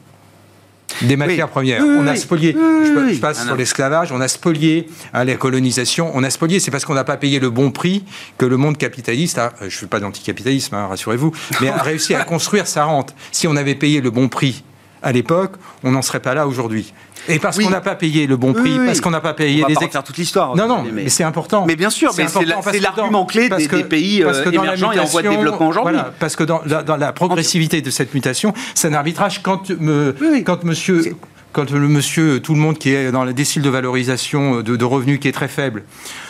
[1.01, 1.51] des matières oui.
[1.51, 1.81] premières.
[1.81, 5.35] Oui, on a spolié, Oui, je, passe ah, sur l'esclavage, on a spolié à la
[5.35, 8.03] colonisation, on a spolié, c'est parce qu'on n'a pas payé le bon prix
[8.37, 12.15] que le monde capitaliste a, je ne fais pas d'anticapitalisme, hein, rassurez-vous, mais a réussi
[12.15, 13.13] à construire sa rente.
[13.31, 14.63] Si on avait payé le bon prix
[15.07, 15.53] à l'époque,
[15.85, 16.93] on n'en serait pas là aujourd'hui.
[17.29, 17.63] Et parce Oui.
[17.63, 18.85] qu'on n'a pas payé le bon prix, Oui, oui.
[18.87, 20.53] parce qu'on n'a pas payé On va les pas refaire toute l'histoire.
[20.57, 21.65] Non, non, mais, mais c'est important.
[21.65, 24.91] mais bien sûr, c'est l'argument clé parce des, pays parce euh, que dans la émergents
[24.91, 25.93] et en voie de développement aujourd'hui.
[25.93, 29.69] voilà, parce que dans la, dans la progressivité de cette mutation, c'est un arbitrage quand,
[29.69, 30.13] me,
[30.65, 31.15] monsieur.
[31.53, 34.85] Quand le monsieur, tout le monde qui est dans la décile de valorisation de, de
[34.85, 35.85] revenus qui est très faible,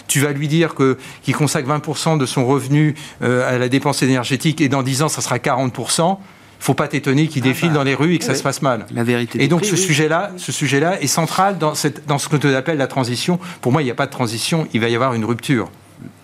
[0.07, 4.03] tu vas lui dire que qu'il consacre 20% de son revenu euh, à la dépense
[4.03, 6.17] énergétique et dans 10 ans ça sera 40%.
[6.59, 8.85] Faut pas t'étonner qu'il défile bah, dans les rues et que ça se passe mal.
[8.93, 9.43] La vérité.
[9.43, 9.81] Et donc prix, ce oui.
[9.81, 13.39] sujet-là, ce sujet-là est central dans, cette, dans ce que tu appelles la transition.
[13.61, 15.69] Pour moi, il n'y a pas de transition, il va y avoir une rupture.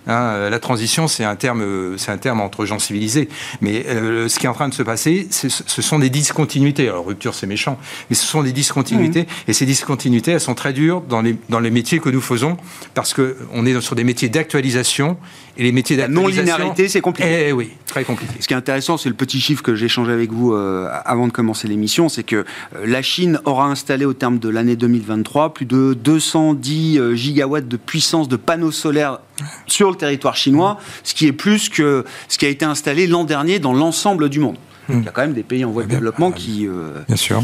[0.05, 3.29] Hein, euh, la transition, c'est un terme, euh, c'est un terme entre gens civilisés.
[3.61, 6.89] Mais euh, ce qui est en train de se passer, ce sont des discontinuités.
[6.89, 7.77] Alors rupture, c'est méchant,
[8.09, 9.23] mais ce sont des discontinuités.
[9.23, 9.49] Mmh.
[9.49, 12.57] Et ces discontinuités, elles sont très dures dans les dans les métiers que nous faisons,
[12.93, 15.17] parce que on est sur des métiers d'actualisation
[15.57, 17.47] et les métiers La non-linéarité, c'est compliqué.
[17.49, 18.33] Eh oui, très compliqué.
[18.39, 21.27] Ce qui est intéressant, c'est le petit chiffre que j'ai échangé avec vous euh, avant
[21.27, 22.43] de commencer l'émission, c'est que euh,
[22.85, 27.77] la Chine aura installé au terme de l'année 2023 plus de 210 euh, gigawatts de
[27.77, 29.19] puissance de panneaux solaires
[29.67, 33.23] sur le territoire chinois, ce qui est plus que ce qui a été installé l'an
[33.23, 34.57] dernier dans l'ensemble du monde.
[34.89, 36.67] Il y a quand même des pays en voie de Bien, développement bah, qui,
[37.07, 37.41] Bien sûr.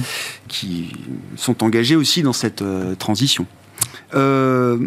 [0.49, 0.91] qui
[1.37, 2.63] sont engagés aussi dans cette
[2.97, 3.45] transition.
[4.15, 4.77] Euh,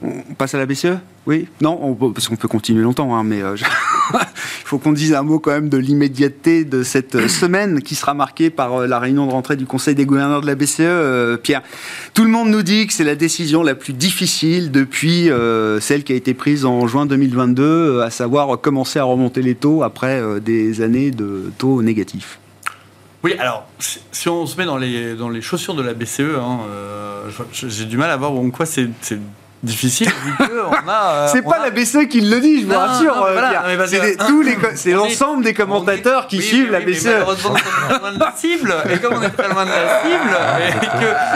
[0.00, 3.56] on passe à la BCE Oui Non Parce qu'on peut continuer longtemps, hein, mais euh,
[4.14, 7.96] il faut qu'on dise un mot quand même de l'immédiateté de cette euh, semaine qui
[7.96, 11.40] sera marquée par euh, la réunion de rentrée du Conseil des gouverneurs de la BCE.
[11.42, 11.62] Pierre,
[12.14, 15.30] tout le monde nous dit que c'est la décision la plus difficile depuis
[15.80, 19.54] celle qui a été prise en juin 2022, euh, à savoir commencer à remonter les
[19.54, 22.38] taux après des années de taux négatifs.
[23.24, 26.60] Oui, alors, si on se met dans les, chaussures de la BCE, hein,
[27.52, 28.88] j'ai du mal à voir en quoi c'est
[29.62, 31.12] difficile, vu qu'on a...
[31.12, 33.16] euh, C'est on pas a- la BCE qui le dit, je vous Non, rassure.
[33.16, 36.36] non, euh, voilà, non, c'est tous les on est- l'ensemble des commentateurs on est- qui
[36.38, 37.04] oui, suivent oui, la BCE.
[37.06, 38.74] malheureusement, sommes très loin de la cible.
[38.92, 40.36] Et comme on est très loin de la cible,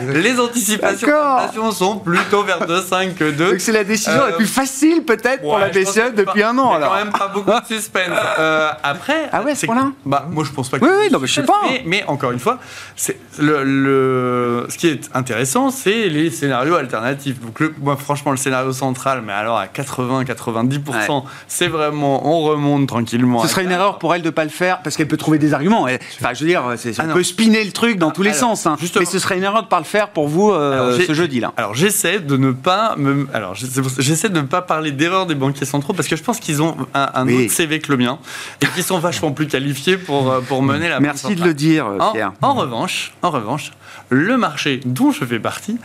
[0.04, 3.50] et que les anticipations sont plutôt vers 2,5 que 2.
[3.52, 6.48] Donc c'est la décision Euh, la plus facile peut-être pour la BCE que depuis pas-
[6.48, 6.70] un an.
[6.70, 6.90] Il y a Alors.
[6.90, 8.08] quand même pas beaucoup de suspense.
[8.38, 9.28] Euh, après.
[9.32, 10.84] Ah ouais, ce c'est point-là Bah, moi, je pense pas que.
[10.84, 11.60] Oui, oui, non, mais je sais pas.
[11.68, 12.58] Mais, mais encore une fois,
[12.96, 17.40] c'est le, le- ce qui est intéressant, c'est les scénarios alternatifs.
[17.40, 22.86] Donc, le- moi, franchement, le scénario central, mais alors à 80-90%, c'est vraiment, on remonte
[22.86, 23.40] tranquillement.
[23.42, 25.54] Ce serait une erreur pour elle de pas le faire parce qu'elle peut trouver des
[25.54, 25.88] arguments.
[25.88, 28.34] Elle- Enfin, je veux dire, c'est- Ah on peut spinner le truc dans tous les
[28.34, 28.66] sens.
[28.66, 28.76] hein.
[28.78, 29.00] justement.
[29.04, 31.52] Mais ce serait une erreur de pas le faire pour vous euh, Alors, ce jeudi-là.
[31.56, 35.64] Alors j'essaie de ne pas me, alors j'essaie de ne pas parler d'erreur des banquiers
[35.66, 37.44] centraux parce que je pense qu'ils ont un, un Oui.
[37.46, 38.18] autre CV que le mien
[38.60, 41.48] et qu'ils sont vachement plus qualifiés pour euh, pour mener la Merci de centrale.
[41.48, 42.32] le dire, euh, En, Pierre.
[42.42, 43.72] en revanche, en revanche,
[44.10, 45.78] le marché dont je fais partie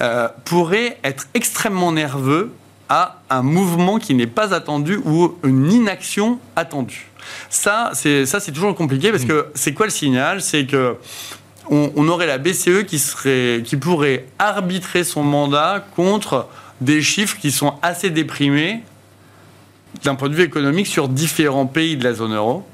[0.00, 2.52] euh, pourrait être extrêmement nerveux
[2.88, 7.08] à un mouvement qui n'est pas attendu ou une inaction attendue.
[7.50, 10.40] Ça, c'est ça, c'est toujours compliqué parce que c'est quoi le signal?
[10.40, 10.96] C'est que
[11.70, 16.48] on, on aurait la BCE qui serait, qui pourrait arbitrer son mandat contre
[16.80, 18.80] des chiffres qui sont assez déprimés
[20.04, 22.64] d'un point de vue économique sur différents pays de la zone euro.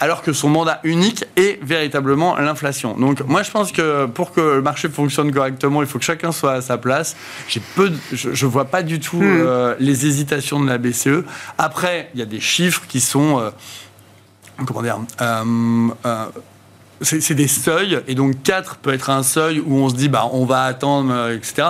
[0.00, 2.96] Alors que son mandat unique est véritablement l'inflation.
[2.96, 6.32] Donc moi je pense que pour que le marché fonctionne correctement, il faut que chacun
[6.32, 7.16] soit à sa place.
[7.48, 9.22] J'ai peu, je, ne vois pas du tout hmm.
[9.24, 11.24] euh, les hésitations de la BCE.
[11.56, 13.50] Après, il y a des chiffres qui sont euh,
[14.66, 14.98] comment dire
[17.00, 20.28] c'est des seuils, et donc 4 peut être un seuil où on se dit, bah,
[20.32, 21.68] on va attendre, etc.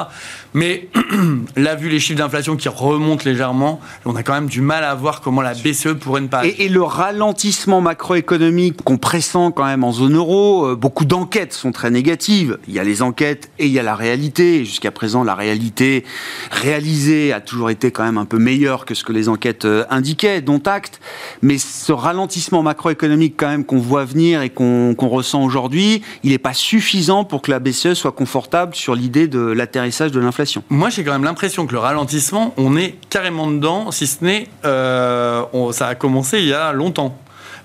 [0.55, 0.89] Mais
[1.57, 4.95] là, vu les chiffres d'inflation qui remontent légèrement, on a quand même du mal à
[4.95, 6.47] voir comment la BCE pourrait ne pas.
[6.47, 11.53] Et, et le ralentissement macroéconomique qu'on pressent quand même en zone euro, euh, beaucoup d'enquêtes
[11.53, 12.59] sont très négatives.
[12.67, 14.65] Il y a les enquêtes et il y a la réalité.
[14.65, 16.05] Jusqu'à présent, la réalité
[16.51, 19.85] réalisée a toujours été quand même un peu meilleure que ce que les enquêtes euh,
[19.91, 21.01] indiquaient, dont acte.
[21.43, 26.39] Mais ce ralentissement macroéconomique quand même qu'on voit venir et qu'on ressent aujourd'hui, il n'est
[26.39, 30.63] pas suffisant pour que la BCE soit confortable sur l'idée de l'atterrissage de l'inflation.
[30.71, 34.49] Moi, j'ai quand même l'impression que le ralentissement, on est carrément dedans, si ce n'est,
[34.65, 37.19] euh, ça a commencé il y a longtemps.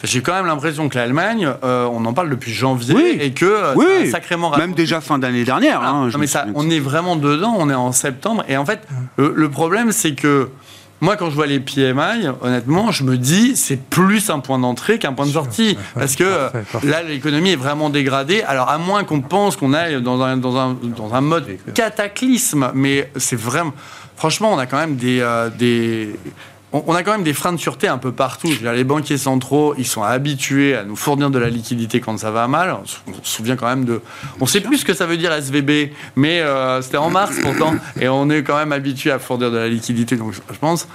[0.04, 3.74] J'ai quand même l'impression que l'Allemagne, euh, on en parle depuis janvier et que euh,
[3.76, 4.12] oui.
[4.12, 5.82] sacrément Même déjà fin d'année dernière.
[5.82, 8.44] Hein, non, mais ça, on est vraiment dedans, on est en septembre.
[8.50, 8.82] Et en fait,
[9.18, 10.50] le problème, c'est que
[11.04, 15.00] moi, quand je vois les PMI, honnêtement, je me dis c'est plus un point d'entrée
[15.00, 15.78] qu'un point de sortie.
[15.96, 16.50] parce que
[16.82, 18.42] là, l'économie est vraiment dégradée.
[18.44, 22.72] Alors, à moins qu'on pense qu'on aille dans un, dans, un, dans un mode cataclysme,
[22.74, 23.74] mais c'est vraiment.
[24.16, 26.16] Franchement, on a quand même des, euh, des
[26.74, 28.50] on, a quand même des freins de sûreté un peu partout.
[28.62, 32.48] les banquiers centraux, ils sont habitués à nous fournir de la liquidité quand ça va
[32.48, 32.76] mal.
[33.08, 34.02] On, se souvient quand même de.
[34.42, 37.76] On sait plus ce que ça veut dire SVB, mais euh, c'était en mars pourtant,
[38.00, 40.16] et on est quand même habitué à fournir de la liquidité.
[40.16, 40.88] Donc je pense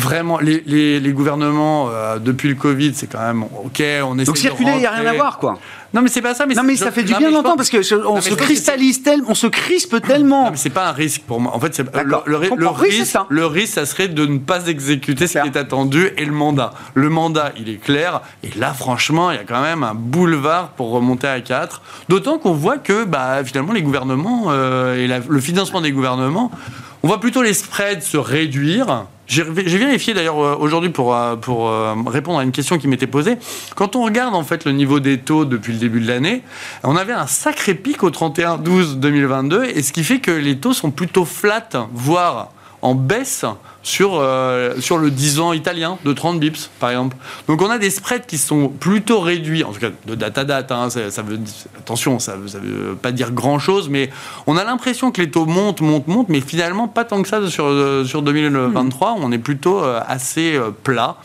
[0.00, 4.72] vraiment, les, gouvernements, euh, depuis le Covid, c'est quand même OK, on essaie Donc circuler,
[4.74, 5.58] il n'y a rien à voir, quoi.
[5.92, 6.46] Non, mais c'est pas ça.
[6.46, 9.34] Mais non, mais ça fait du bien d'entendre parce que on se cristallise tellement, on
[9.34, 10.44] se crispe tellement.
[10.44, 11.54] Non, mais c'est pas un risque pour moi.
[11.54, 12.36] En fait, le, le,
[12.68, 13.26] risque, ça.
[13.28, 16.72] le risque, ça serait de ne pas exécuter ce qui est attendu et le mandat.
[16.94, 18.20] Le mandat, il est clair.
[18.44, 21.82] Et là, franchement, il y a quand même un boulevard pour remonter à 4.
[22.08, 26.52] D'autant qu'on voit que, bah, finalement, les gouvernements euh, et le financement des gouvernements,
[27.02, 31.94] on voit plutôt les spreads se réduire j'ai vérifié d'ailleurs euh, aujourd'hui pour, euh, euh,
[32.06, 33.36] répondre à une question qui m'était posée.
[33.76, 36.42] Quand on regarde en fait le niveau des taux depuis le début de l'année,
[36.82, 40.90] on avait un sacré pic au 31-12-2022 et ce qui fait que les taux sont
[40.90, 42.50] plutôt flats, voire
[42.82, 43.44] en baisse
[43.82, 47.16] sur, euh, sur le 10 ans italien de 30 bips, par exemple.
[47.46, 50.44] Donc on a des spreads qui sont plutôt réduits, en tout cas de date à
[50.44, 50.72] date.
[50.72, 51.38] Hein, ça, veut,
[51.78, 54.10] attention, ça ne veut pas dire grand-chose, mais
[54.46, 57.46] on a l'impression que les taux montent, montent, montent, mais finalement pas tant que ça
[57.48, 59.16] sur, euh, sur 2023.
[59.18, 61.16] On est plutôt euh, assez plat.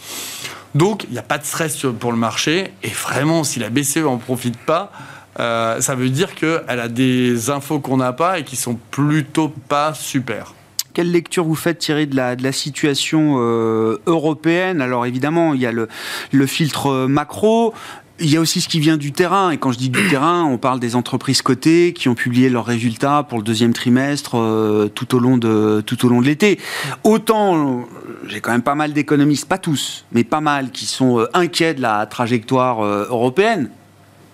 [0.76, 2.74] Donc il n'y a pas de stress pour le marché.
[2.84, 4.92] Et vraiment, si la BCE en profite pas,
[5.38, 9.94] ça veut dire qu'elle a des infos qu'on n'a pas et qui sont plutôt pas
[9.94, 10.54] super.
[10.96, 14.80] Quelle lecture vous faites tirer de la, situation euh, européenne?
[14.80, 15.90] Alors évidemment, il y a le,
[16.32, 17.74] le filtre macro,
[18.22, 20.46] il y a aussi ce qui vient du terrain, et quand je dis du terrain,
[20.46, 24.88] on parle des entreprises cotées qui ont publié leurs résultats pour le deuxième trimestre euh,
[24.88, 26.60] tout au long de tout au long de l'été.
[27.04, 27.86] Autant
[28.28, 31.74] j'ai quand même pas mal d'économistes, pas tous, mais pas mal, qui sont euh, inquiets
[31.74, 33.70] de la trajectoire européenne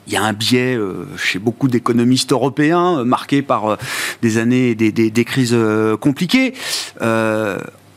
[0.08, 3.76] il y a un biais euh, chez beaucoup d'économistes européens euh, marqué par euh,
[4.22, 5.56] des années, des, des, crises
[6.00, 6.54] compliquées.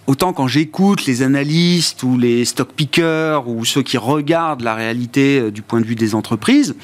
[0.06, 5.50] autant quand j'écoute les analystes ou les stock pickers ou ceux qui regardent la réalité
[5.50, 6.74] du point de vue des entreprises,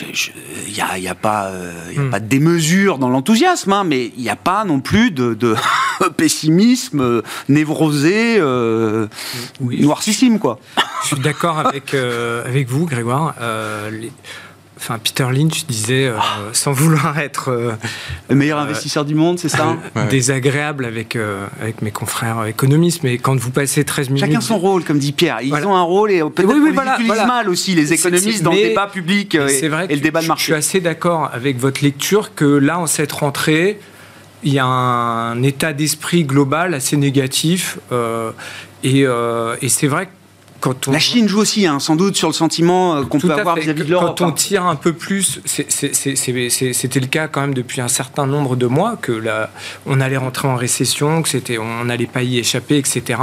[0.00, 1.52] il n'y a, y a, pas,
[1.92, 2.10] y a hmm.
[2.10, 5.54] pas de démesure dans l'enthousiasme, hein, mais il n'y a pas non plus de, de
[6.16, 8.40] pessimisme névrosé,
[9.60, 10.58] noircissime, quoi.
[11.02, 13.34] Je suis d'accord avec, euh, avec vous, Grégoire.
[13.40, 13.90] Euh,
[14.82, 16.16] enfin, Peter Lynch disait, euh,
[16.52, 17.76] sans vouloir être
[18.28, 19.76] le meilleur investisseur du monde, c'est ça
[20.10, 21.16] Désagréable avec
[21.60, 25.12] avec mes confrères économistes, mais quand vous passez 13 minutes, chacun son rôle, comme dit
[25.12, 25.38] Pierre.
[25.42, 28.56] Ils ont un rôle et peut-être oui, oui, voilà, mal aussi les économistes dans le
[28.58, 30.42] débat public et, vrai et le débat de marché.
[30.42, 33.78] Je suis assez d'accord avec votre lecture que là, en cette rentrée,
[34.42, 37.78] il y a un état d'esprit global assez négatif.
[38.82, 40.12] et, et c'est vrai que
[40.90, 43.84] la Chine joue aussi, hein, sans doute, sur le sentiment euh, qu'on peut avoir vis-à-vis
[43.84, 44.18] de l'Europe.
[44.18, 48.56] Quand on tire un peu plus, c'était le cas quand même depuis un certain nombre
[48.56, 49.50] de mois, que là,
[49.86, 53.20] on allait rentrer en récession, que c'était, on n'allait pas y échapper, etc.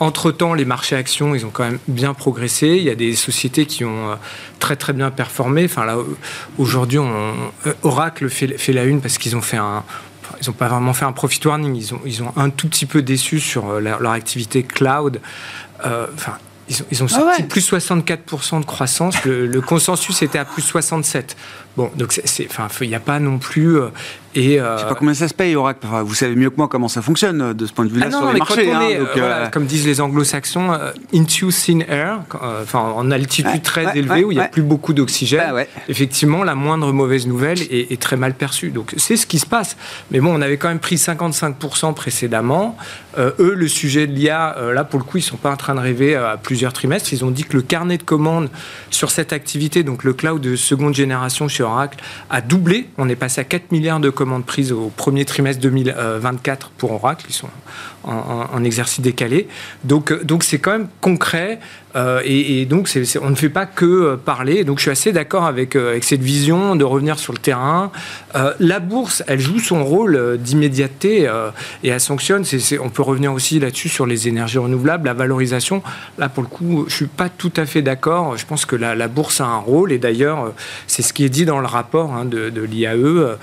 [0.00, 2.68] Entre-temps, les marchés actions, ils ont quand même bien progressé.
[2.68, 4.14] Il y a des sociétés qui ont euh,
[4.58, 5.64] très très bien performé.
[5.64, 5.96] Enfin là,
[6.58, 9.84] aujourd'hui, euh, Oracle fait, fait la une parce qu'ils ont fait un,
[10.40, 12.86] ils n'ont pas vraiment fait un profit warning, ils ont, ils ont un tout petit
[12.86, 15.20] peu déçu sur leur, activité cloud.
[15.84, 16.38] enfin,
[16.72, 19.24] ils ont, ils ah sorti plus 64% de croissance.
[19.24, 21.36] Le, consensus était à plus 67.
[21.76, 23.78] Bon, donc c'est, enfin, il n'y a pas non plus.
[23.78, 23.88] Euh,
[24.34, 24.76] Et, euh...
[24.76, 25.80] Je sais pas combien ça se paye, Oracle.
[25.86, 28.06] Enfin, vous savez mieux que moi comment ça fonctionne euh, de ce point de vue-là
[28.08, 28.70] ah sur les marchés.
[28.70, 30.70] Hein, donc, voilà, comme disent les anglo-saxons,
[31.14, 32.20] into thin air,
[32.62, 35.52] enfin, en altitude très élevée où il n'y a plus beaucoup d'oxygène.
[35.52, 38.70] Bah, effectivement, la moindre mauvaise nouvelle est, est très mal perçue.
[38.70, 39.76] Donc c'est ce qui se passe.
[40.10, 42.76] Mais bon, on avait quand même pris 55% précédemment.
[43.18, 45.80] eux, le sujet de l'IA, là pour le coup, ils sont pas en train de
[45.80, 47.14] rêver à plusieurs trimestres.
[47.14, 48.50] Ils ont dit que le carnet de commandes
[48.90, 51.98] sur cette activité, donc le cloud de seconde génération chez Oracle,
[52.30, 52.88] a doublé.
[52.98, 57.26] On est passé à 4 milliards de commandes prises au premier trimestre 2024 pour Oracle.
[57.28, 57.48] Ils sont
[58.04, 59.48] en, exercice décalé.
[59.84, 61.58] Donc, donc c'est quand même concret.
[61.96, 62.88] Euh, et, donc,
[63.20, 64.64] on ne fait pas que euh, parler.
[64.64, 67.90] Donc, je suis assez d'accord avec, euh, avec cette vision de revenir sur le terrain.
[68.60, 71.30] la bourse, elle joue son rôle d'immédiateté
[71.82, 72.44] et elle sanctionne.
[72.80, 75.82] on peut revenir aussi là-dessus sur les énergies renouvelables, la valorisation.
[76.18, 78.36] Là, pour le coup, je suis pas tout à fait d'accord.
[78.36, 80.52] Je pense que la, bourse a un rôle et d'ailleurs,
[80.86, 83.36] c'est ce qui est dit dans le rapport hein, de, l'IAE.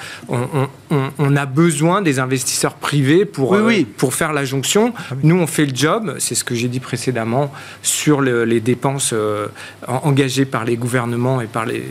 [0.91, 3.57] A besoin des investisseurs privés pour,
[3.97, 4.93] pour faire la jonction.
[5.23, 6.15] Nous, on fait le job.
[6.19, 9.47] C'est ce que j'ai dit précédemment sur le les dépenses euh,
[9.87, 11.83] engagées par les gouvernements et par les,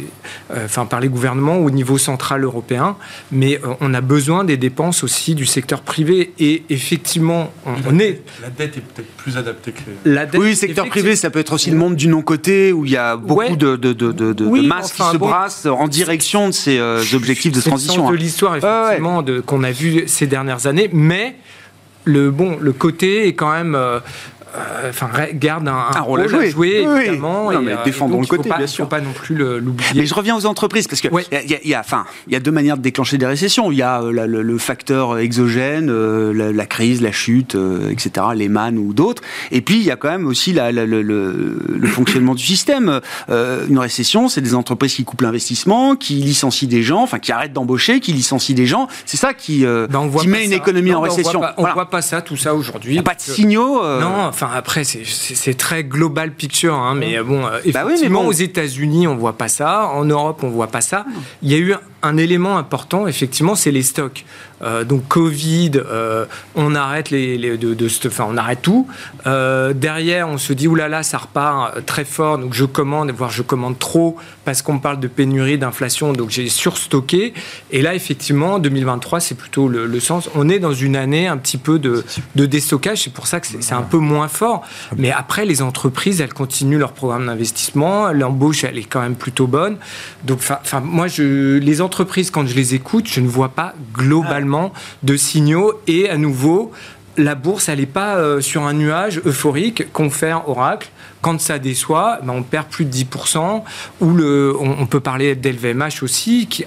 [0.51, 2.97] euh, enfin, par les gouvernements au niveau central européen,
[3.33, 6.33] mais euh, on a besoin des dépenses aussi du secteur privé.
[6.39, 8.23] Et effectivement, on, est.
[8.43, 9.81] La dette est peut-être plus adaptée que.
[10.05, 12.91] La dette, oui, secteur privé, ça peut être aussi le monde du non-côté où il
[12.91, 16.81] y a beaucoup de, de, de, de, masses qui se brassent en direction de ces
[17.15, 18.07] objectifs de transition.
[18.07, 18.21] C'est de hein.
[18.21, 18.88] l'histoire, effectivement,
[19.46, 21.37] qu'on a vu ces dernières années, mais
[22.05, 24.01] le bon, le côté est quand même euh,
[24.89, 27.53] enfin, garde un, rôle, à jouer, évidemment.
[27.53, 28.89] et, mais euh, défendons le côté, bien sûr.
[28.89, 29.91] pas non plus l'oublier.
[29.95, 32.51] Mais je reviens aux entreprises, parce qu'il il y, a, enfin, il y a deux
[32.51, 33.71] manières de déclencher des récessions.
[33.73, 35.91] Il y a euh, le, facteur exogène,
[36.33, 37.57] la, crise, la chute,
[37.91, 39.23] etc., les mannes ou d'autres.
[39.51, 41.57] Et puis, il y a quand même aussi la, le,
[41.87, 43.01] fonctionnement du système.
[43.29, 47.53] une récession, c'est des entreprises qui coupent l'investissement, qui licencient des gens, enfin, qui arrêtent
[47.53, 48.89] d'embaucher, qui licencient des gens.
[49.07, 51.41] C'est ça qui, ben, qui met une économie en récession.
[51.57, 52.93] On voit, voit pas ça, tout ça aujourd'hui.
[52.93, 53.83] Il n'y a pas de signaux.
[54.01, 59.09] Non, Enfin, après, c'est très global picture, hein, mais bon, euh, bah effectivement, aux États-Unis,
[59.09, 59.88] on voit pas ça.
[59.88, 61.07] En Europe, on voit pas ça.
[61.42, 64.25] Il y a eu un élément important, effectivement, c'est les stocks.
[64.63, 68.89] Euh, donc Covid, euh, on arrête les, de, enfin, on arrête tout.
[69.27, 73.11] Euh, derrière, on se dit oulala, là là, ça repart très fort, donc je commande,
[73.11, 77.35] voire je commande trop parce qu'on parle de pénurie, d'inflation, donc j'ai surstocké.
[77.71, 80.31] Et là, effectivement, 2023, c'est plutôt le, sens.
[80.35, 83.47] On est dans une année un petit peu de, de déstockage, c'est pour ça que
[83.47, 84.63] c'est un peu moins fort.
[84.97, 89.47] Mais après, les entreprises, elles continuent leur programme d'investissement, l'embauche, elle est quand même plutôt
[89.47, 89.77] bonne.
[90.25, 91.88] Donc, enfin, moi, je, les entreprises,
[92.33, 94.72] quand je les écoute, je ne vois pas globalement
[95.03, 96.72] de signaux et à nouveau,
[97.16, 100.88] la bourse, elle n'est pas euh, sur un nuage euphorique, confère Oracle.
[101.20, 103.64] Quand ça déçoit, ben on perd plus de 10%.
[104.01, 106.64] Ou le, on, peut parler d'LVMH aussi, qui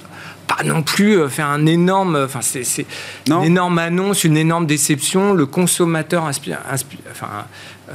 [0.47, 2.85] pas non plus euh, fait un énorme, enfin c'est
[3.27, 5.33] une énorme annonce, une énorme déception.
[5.33, 7.41] Le consommateur enfin euh,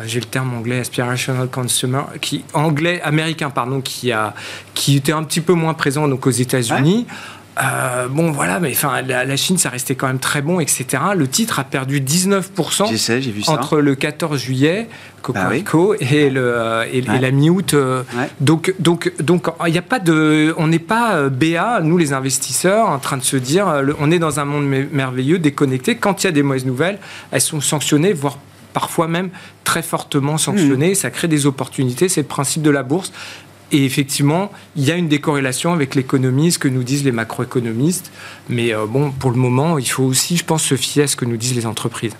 [0.04, 4.34] j'ai le terme anglais aspirational consumer, qui anglais américain pardon, qui a
[4.74, 7.06] qui était un petit peu moins présent donc aux États-Unis.
[7.58, 10.86] Euh, bon, voilà, mais enfin, la, Chine, ça restait quand même très bon, etc.
[11.16, 14.88] Le titre a perdu 19% entre le 14 juillet,
[15.28, 17.74] bah et, le, euh, et, la mi-août.
[17.74, 18.02] Euh.
[18.40, 22.88] Donc, donc, donc, il n'y a pas de, on n'est pas BA, nous les investisseurs,
[22.88, 25.96] en train de se dire, on est dans un monde merveilleux, déconnecté.
[25.96, 26.98] Quand il y a des mauvaises nouvelles,
[27.30, 28.38] elles sont sanctionnées, voire
[28.76, 29.30] parfois même
[29.64, 30.92] très fortement sanctionnées.
[30.92, 30.96] Mmh.
[30.96, 32.10] Ça crée des opportunités.
[32.10, 33.10] C'est le principe de la bourse.
[33.72, 38.12] Et effectivement, il y a une décorrélation avec l'économie, ce que nous disent les macroéconomistes.
[38.50, 41.16] Mais euh, bon, pour le moment, il faut aussi, je pense, se fier à ce
[41.16, 42.12] que nous disent les entreprises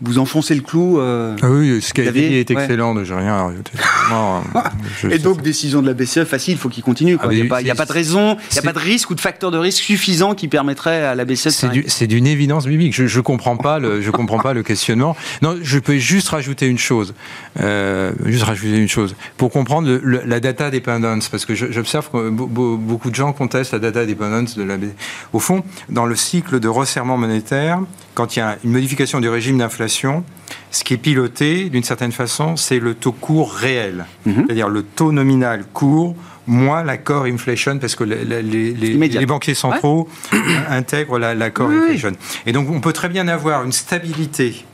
[0.00, 1.00] vous enfoncez le clou.
[1.00, 3.04] Euh, ah oui, ce qui a été dit est excellent, ouais.
[3.04, 3.72] j'ai rien à rajouter.
[4.12, 7.18] Euh, et donc, décision de la BCE facile, il faut qu'il continue.
[7.20, 9.20] Ah il n'y a, pas de raison, il n'y a pas de risque ou de
[9.20, 12.94] facteur de risque suffisant qui permettrait à la BCE de C'est d'une évidence biblique.
[12.94, 15.16] Je ne comprends, pas le, je comprends pas le questionnement.
[15.42, 17.14] Non, je peux juste rajouter une chose.
[17.60, 19.16] Euh, juste rajouter une chose.
[19.36, 24.06] Pour comprendre la data dependence, parce que j'observe que beaucoup de gens contestent la data
[24.06, 24.94] dependence de la BCE.
[25.32, 27.80] Au fond, dans le cycle de resserrement monétaire,
[28.14, 32.12] quand il y a une modification du régime d'inflation, ce qui est piloté, d'une certaine
[32.12, 34.06] façon, c'est le taux court réel.
[34.24, 34.44] Mhm.
[34.46, 36.14] C'est-à-dire le taux nominal court
[36.46, 40.08] moins la core inflation, parce que les, banquiers centraux
[40.70, 42.12] intègrent la, core inflation.
[42.46, 44.64] Et donc, on peut très bien avoir une stabilité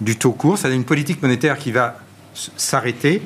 [0.00, 1.98] du taux court, c'est-à-dire une politique monétaire qui va
[2.56, 3.22] s'arrêter,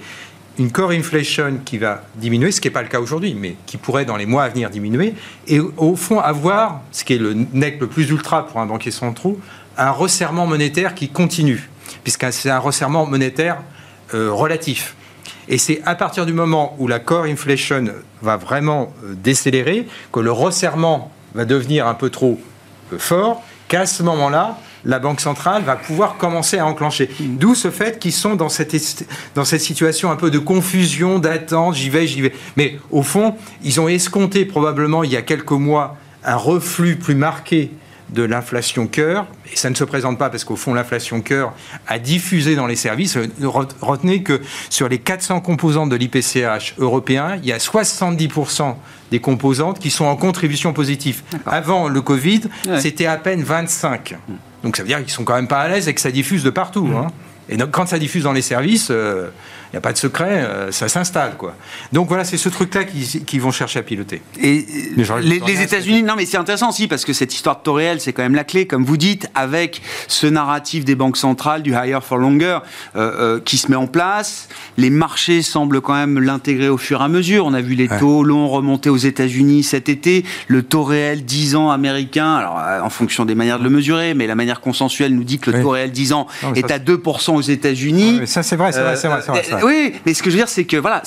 [0.59, 3.77] une core inflation qui va diminuer, ce qui n'est pas le cas aujourd'hui, mais qui
[3.77, 5.15] pourrait dans les mois à venir diminuer,
[5.47, 8.91] et au fond avoir, ce qui est le nec le plus ultra pour un banquier
[8.91, 9.35] central,
[9.79, 11.71] un resserrement monétaire qui continue,
[12.03, 13.59] puisque c'est un resserrement monétaire
[14.15, 14.95] euh, relatif.
[15.49, 17.85] Et c'est à partir du moment où la core inflation
[18.21, 22.39] va vraiment euh, décélérer que le resserrement va devenir un peu trop
[22.99, 27.11] fort qu'à ce moment-là, la Banque centrale va pouvoir commencer à enclencher.
[27.21, 29.05] D'où ce fait qu'ils sont dans cette,
[29.35, 32.33] dans cette situation un peu de confusion, d'attente, j'y vais, j'y vais.
[32.57, 37.15] Mais au fond, ils ont escompté probablement il y a quelques mois un reflux plus
[37.15, 37.71] marqué
[38.11, 41.53] de l'inflation cœur, et ça ne se présente pas parce qu'au fond l'inflation cœur
[41.87, 43.19] a diffusé dans les services.
[43.81, 44.41] Retenez que
[44.71, 48.75] sur les 400 composantes de l'IPCH européen, il y a 70%
[49.11, 51.23] des composantes qui sont en contribution positive.
[51.47, 52.43] Avant le Covid,
[52.79, 54.17] c'était à peine 25.
[54.63, 56.43] Donc ça veut dire qu'ils sont quand même pas à l'aise et que ça diffuse
[56.43, 56.87] de partout.
[56.87, 56.97] Mm.
[56.97, 57.07] Hein.
[57.49, 59.29] Et donc quand ça diffuse dans les services, euh,
[59.73, 61.37] il n'y a pas de secret, euh, ça s'installe.
[61.37, 61.55] quoi.
[61.93, 64.23] Donc voilà, c'est ce truc-là qu'ils vont chercher à piloter.
[64.41, 64.65] Et
[64.97, 68.15] les, États-Unis, non mais c'est intéressant aussi, parce que cette histoire de taux réel, c'est
[68.15, 71.99] quand même la clé, comme vous dites, avec ce narratif des banques centrales, du higher
[72.03, 72.61] for longer,
[72.97, 74.49] euh, euh, qui se met en place.
[74.79, 77.45] Les marchés semblent quand même l'intégrer au fur et à mesure.
[77.45, 81.57] On a vu les taux longs remonter aux États-Unis cet été, le taux réel 10
[81.57, 85.25] ans américain, alors en fonction des manières de le mesurer, mais la manière consensuelle nous
[85.25, 88.27] dit que le taux réel 10 ans est à 2% aux États-Unis.
[88.27, 89.58] ça c'est vrai, c'est vrai, c'est vrai.
[89.63, 91.03] Oui, mais ce que je veux dire, c'est que voilà,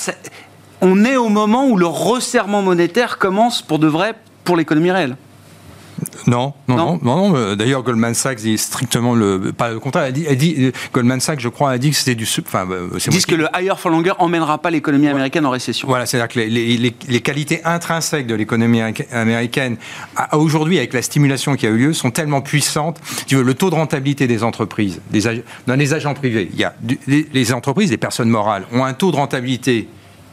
[0.80, 5.16] on est au moment où le resserrement monétaire commence pour de vrai pour l'économie réelle.
[6.26, 7.54] Non, non, non, non.
[7.54, 10.04] D'ailleurs, Goldman Sachs dit strictement le, pas le contraire.
[10.04, 12.26] Elle dit, Goldman Sachs, je crois, a dit que c'était du.
[12.46, 15.88] Enfin, euh, Ils disent que le higher for longer emmènera pas l'économie américaine en récession.
[15.88, 16.76] Voilà, c'est-à-dire que les,
[17.08, 18.80] les, qualités intrinsèques de l'économie
[19.12, 19.76] américaine,
[20.32, 23.00] aujourd'hui, avec la stimulation qui a eu lieu, sont tellement puissantes.
[23.26, 26.64] Tu veux, le taux de rentabilité des entreprises, des, dans les agents privés, il y
[26.64, 26.74] a
[27.06, 29.88] les, entreprises, les personnes morales, ont un taux de rentabilité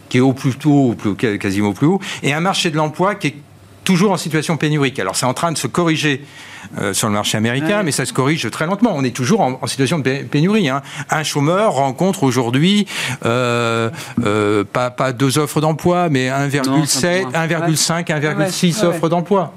[0.10, 0.96] qui est au plus tôt,
[1.40, 3.36] quasiment au plus haut, et un marché de l'emploi qui est
[3.90, 5.00] toujours en situation pénurique.
[5.00, 6.24] Alors c'est en train de se corriger
[6.78, 8.92] euh, sur le marché américain, mais ça se corrige très lentement.
[8.94, 10.70] On est toujours en, situation de pénurie.
[10.70, 10.84] Hein.
[11.10, 12.86] Un chômeur rencontre aujourd'hui
[13.26, 13.90] euh,
[14.24, 19.54] euh, pas, pas deux offres d'emploi, mais 1,7, 1,5, 1,6 offres d'emploi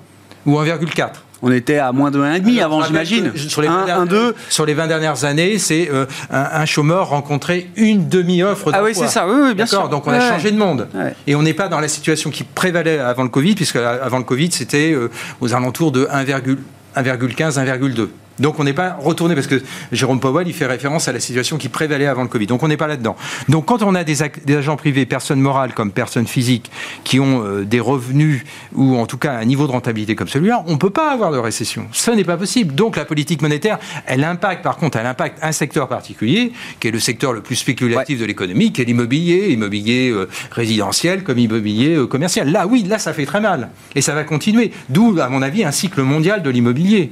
[0.47, 1.11] ou 1,4.
[1.43, 3.33] On était à moins de 1,5 avant, j'imagine.
[3.37, 4.35] Sur, les 1, 2.
[4.49, 8.81] sur les 20 dernières années, c'est euh, un, chômeur rencontrer une demi-offre d'emploi.
[8.81, 9.89] Ah oui, c'est ça, oui, bien sûr.
[9.89, 10.89] Donc on a changé de monde.
[11.27, 14.25] Et on n'est pas dans la situation qui prévalait avant le Covid, puisque avant le
[14.25, 16.57] Covid, c'était euh, aux alentours de 1,15,
[16.95, 18.09] 1,2.
[18.39, 19.63] Donc on n'est pas retourné, parce que
[19.93, 22.47] Jérôme Powell, il fait référence à la situation qui prévalait avant le Covid.
[22.47, 23.17] Donc on n'est pas là-dedans.
[23.49, 26.71] Donc quand on a des, agents privés, personnes morales comme personnes physiques,
[27.05, 30.65] qui ont euh, des revenus, ou en tout cas un niveau de rentabilité comme celui-là,
[30.67, 31.87] on ne peut pas avoir de récession.
[31.93, 32.75] Ce n'est pas possible.
[32.75, 36.91] Donc la politique monétaire, elle impacte, par contre, elle impacte un secteur particulier, qui est
[36.91, 41.97] le secteur le plus spéculatif de l'économie, qui est l'immobilier, immobilier euh, résidentiel comme immobilier
[41.97, 42.51] euh, commercial.
[42.51, 43.71] Là, oui, là, ça fait très mal.
[43.95, 44.73] Et ça va continuer.
[44.89, 47.11] D'où, à mon avis, un cycle mondial de l'immobilier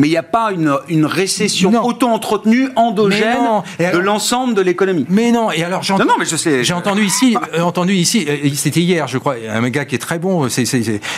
[0.00, 5.04] mais il n'y a pas une, une récession auto-entretenue, endogène de l'ensemble de l'économie.
[5.10, 6.64] Mais non, et alors j'entends, non, mais je sais.
[6.64, 9.98] J'ai entendu ici, euh, entendu ici, euh, c'était hier, je crois, un gars qui est
[9.98, 10.48] très bon.
[10.48, 10.64] C'est,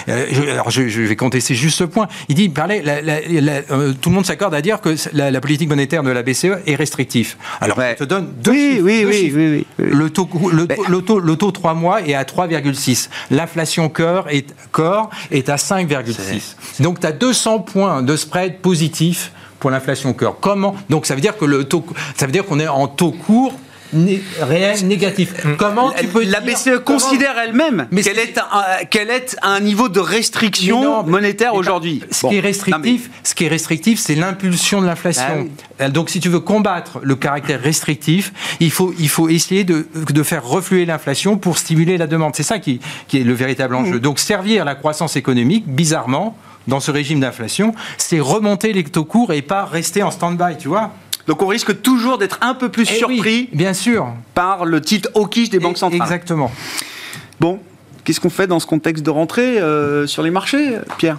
[0.09, 2.09] euh, alors je, vais contester juste ce point.
[2.29, 2.83] Il dit, il parlait,
[4.01, 7.37] tout le monde s'accorde à dire que la, politique monétaire de la BCE est restrictive.
[7.61, 10.67] Alors je te donne deux oui, oui, oui, oui, Le taux, le,
[11.01, 13.09] taux, le, taux, 3 mois est à 3,6.
[13.31, 16.83] L'inflation corps est, corps est à 5,6.
[16.83, 18.72] Donc tu as 200 points de spread positif
[19.59, 20.37] pour l'inflation cœur.
[20.41, 21.85] Comment Donc ça veut dire que le taux,
[22.17, 23.55] ça veut dire qu'on est en taux court
[24.41, 25.45] réel négatif.
[25.45, 25.57] Mm.
[25.57, 28.35] Comment tu peux la BCE considère elle-même qu'elle est,
[28.91, 32.03] qu'elle est à un niveau de restriction monétaire aujourd'hui.
[32.11, 35.49] Ce, qui est restrictif, ce qui est restrictif, c'est l'impulsion de l'inflation.
[35.79, 39.87] Ah Donc, si tu veux combattre le caractère restrictif, il faut, il faut essayer de,
[39.95, 42.35] de faire refluer l'inflation pour stimuler la demande.
[42.35, 43.97] C'est ça qui, qui est le véritable enjeu.
[43.97, 44.01] Mm.
[44.01, 46.37] Donc, servir la croissance économique, bizarrement,
[46.69, 50.69] dans ce régime d'inflation, c'est remonter les taux courts et pas rester en stand-by, tu
[50.69, 50.93] vois
[51.27, 54.09] donc on risque toujours d'être un peu plus eh surpris bien sûr.
[54.35, 56.03] par le titre hawkish des banques centrales.
[56.03, 56.51] Exactement.
[57.39, 57.61] Bon,
[58.05, 61.19] qu'est-ce qu'on fait dans ce contexte de rentrée euh, sur les marchés, Pierre?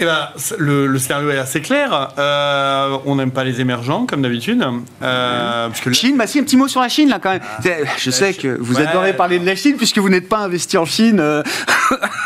[0.00, 2.08] Eh ben, le, scénario est assez clair.
[2.18, 4.64] Euh, on n'aime pas les émergents, comme d'habitude.
[5.02, 7.42] Euh, Chine, bah si, un petit mot sur la Chine, là, quand même.
[7.44, 10.78] Ah, je sais que vous adorez parler de la Chine, puisque vous n'êtes pas investi
[10.78, 11.20] en Chine.
[11.20, 11.42] Euh.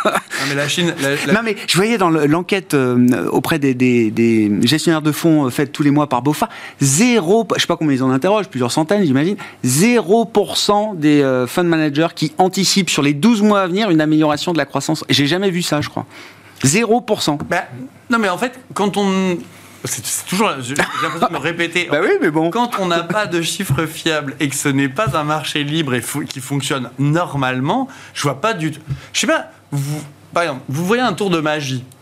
[0.04, 0.12] non,
[0.48, 0.94] mais la Chine...
[1.32, 5.90] Non, mais je voyais dans l'enquête euh, auprès des, gestionnaires de fonds faite tous les
[5.90, 6.48] mois par BOFA,
[6.80, 12.08] zéro, je sais pas combien ils en interrogent, plusieurs centaines, j'imagine, 0% des fund managers
[12.14, 15.04] qui anticipent sur les 12 mois à venir une amélioration de la croissance.
[15.08, 16.06] J'ai jamais vu ça, je crois.
[16.62, 17.38] 0%.
[17.48, 17.64] Bah,
[18.10, 19.38] non, mais en fait, quand on.
[19.84, 20.50] C'est toujours.
[20.60, 21.88] J'ai l'impression de me répéter.
[21.90, 22.50] bah oui, mais bon.
[22.50, 25.94] Quand on n'a pas de chiffres fiables et que ce n'est pas un marché libre
[25.94, 28.80] et qui fonctionne normalement, je vois pas du tout.
[29.12, 30.00] Je sais pas, vous,
[30.32, 31.84] par exemple, vous voyez un tour de magie.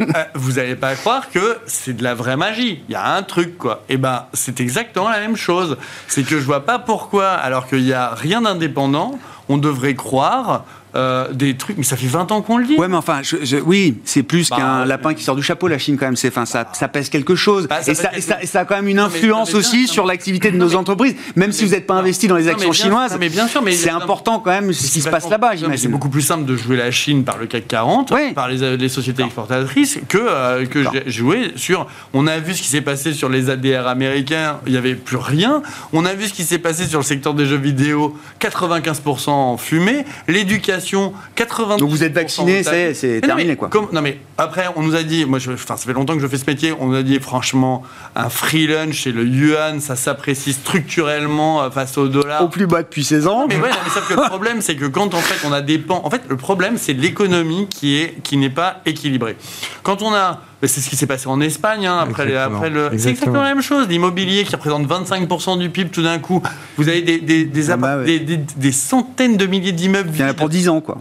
[0.00, 2.82] Euh, vous n'allez pas croire que c'est de la vraie magie.
[2.86, 3.82] Il y a un truc, quoi.
[3.88, 5.78] Et eh ben, c'est exactement la même chose.
[6.06, 9.18] C'est que je vois pas pourquoi, alors qu'il n'y a rien d'indépendant,
[9.48, 10.66] on devrait croire
[10.96, 12.74] euh, des trucs, mais ça fait 20 ans qu'on le dit.
[12.76, 14.86] Ouais, mais enfin, je, je- oui, c'est plus Bah, qu'un ouais.
[14.86, 16.16] lapin qui sort du chapeau, la Chine, quand même.
[16.26, 17.68] Enfin, ça, ça pèse quelque chose.
[17.68, 19.58] Bah, ça et, ça, quelque et ça- et ça a quand même une influence bien,
[19.58, 21.14] aussi sur l'activité de nos mais- entreprises.
[21.36, 23.62] Même si vous n'êtes pas investi dans les actions bien- chinoises, non, mais bien sûr,
[23.62, 26.56] mais c'est important quand même ce qui se passe là-bas, C'est beaucoup plus simple de
[26.56, 28.32] jouer la Chine par le CAC 40, Ouais.
[28.32, 31.86] par les, les sociétés exportatrices, que, euh, que jouer sur.
[32.14, 35.16] On a vu ce qui s'est passé sur les ADR américains, il n'y avait plus
[35.16, 35.62] rien.
[35.92, 39.56] On a vu ce qui s'est passé sur le secteur des jeux vidéo, 95% en
[39.56, 40.04] fumée.
[40.28, 40.85] L'éducation,
[41.36, 41.78] 80%.
[41.78, 43.68] Donc vous êtes vacciné, c'est- terminé, mais quoi.
[43.68, 46.20] comme- non, mais après, on nous a dit, moi, je, enfin, ça fait longtemps que
[46.20, 47.82] je fais ce métier, on nous a dit, franchement,
[48.14, 52.42] un free lunch et le yuan, ça s'apprécie structurellement euh, face au dollar.
[52.42, 53.46] Au plus bas depuis 16 ans.
[53.48, 55.60] Mais ouais, non, mais sauf que le problème, c'est que quand en fait on a
[55.62, 59.36] des pans, en fait le problème c'est l'économie qui est qui n'est pas équilibrée.
[59.82, 62.56] Quand on a, c'est ce qui s'est passé en Espagne hein, après, les- Exactement.
[62.56, 63.42] après le, c'est Exactement.
[63.42, 63.86] la même chose.
[63.88, 66.42] L'immobilier qui représente 25% du PIB tout d'un coup,
[66.76, 68.04] vous avez des des, des, Ah bah ouais.
[68.04, 70.10] des, des- des centaines de milliers d'immeubles.
[70.14, 70.98] Il y en a pour 10 ans, quoi.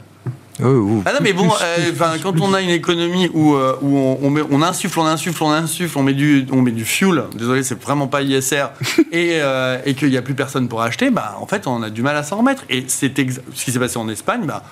[0.63, 1.03] Oh, oh.
[1.05, 1.91] Ah non mais bon, euh,
[2.23, 5.43] quand on a une économie où, euh, où on, on met- on insuffle, on insuffle,
[5.43, 7.23] on insuffle, on met du, on met du fuel.
[7.37, 8.67] Désolé, c'est vraiment pas ISR
[9.11, 11.89] et, euh, et qu'il n'y a plus personne pour acheter, bah en fait on a
[11.89, 12.63] du mal à s'en remettre.
[12.69, 13.11] Et c'est
[13.53, 14.63] ce qui s'est passé en Espagne, bah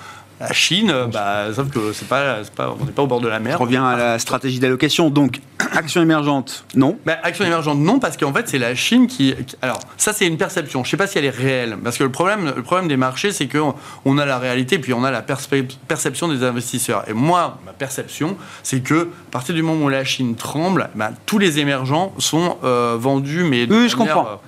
[0.47, 3.21] la Chine, euh, bah sauf que c'est pas, c'est pas, on n'est pas au bord
[3.21, 3.59] de la mer.
[3.59, 5.09] reviens à la stratégie d'allocation.
[5.09, 5.39] Donc,
[5.73, 6.97] action émergente, non.
[7.05, 9.33] Bah, action émergente, non, parce qu'en fait, c'est la Chine qui.
[9.47, 10.83] qui- Alors, ça, c'est une perception.
[10.83, 11.77] Je ne sais pas si elle est réelle.
[11.83, 13.73] Parce que le problème, le problème des marchés, c'est qu'on
[14.05, 17.03] on a la réalité, puis on a la perception des investisseurs.
[17.07, 21.11] Et moi, ma perception, c'est que à partir du moment où la Chine tremble, bah,
[21.25, 23.67] tous les émergents sont euh, vendus, mais.
[23.67, 24.41] de Oui, je manière, comprends.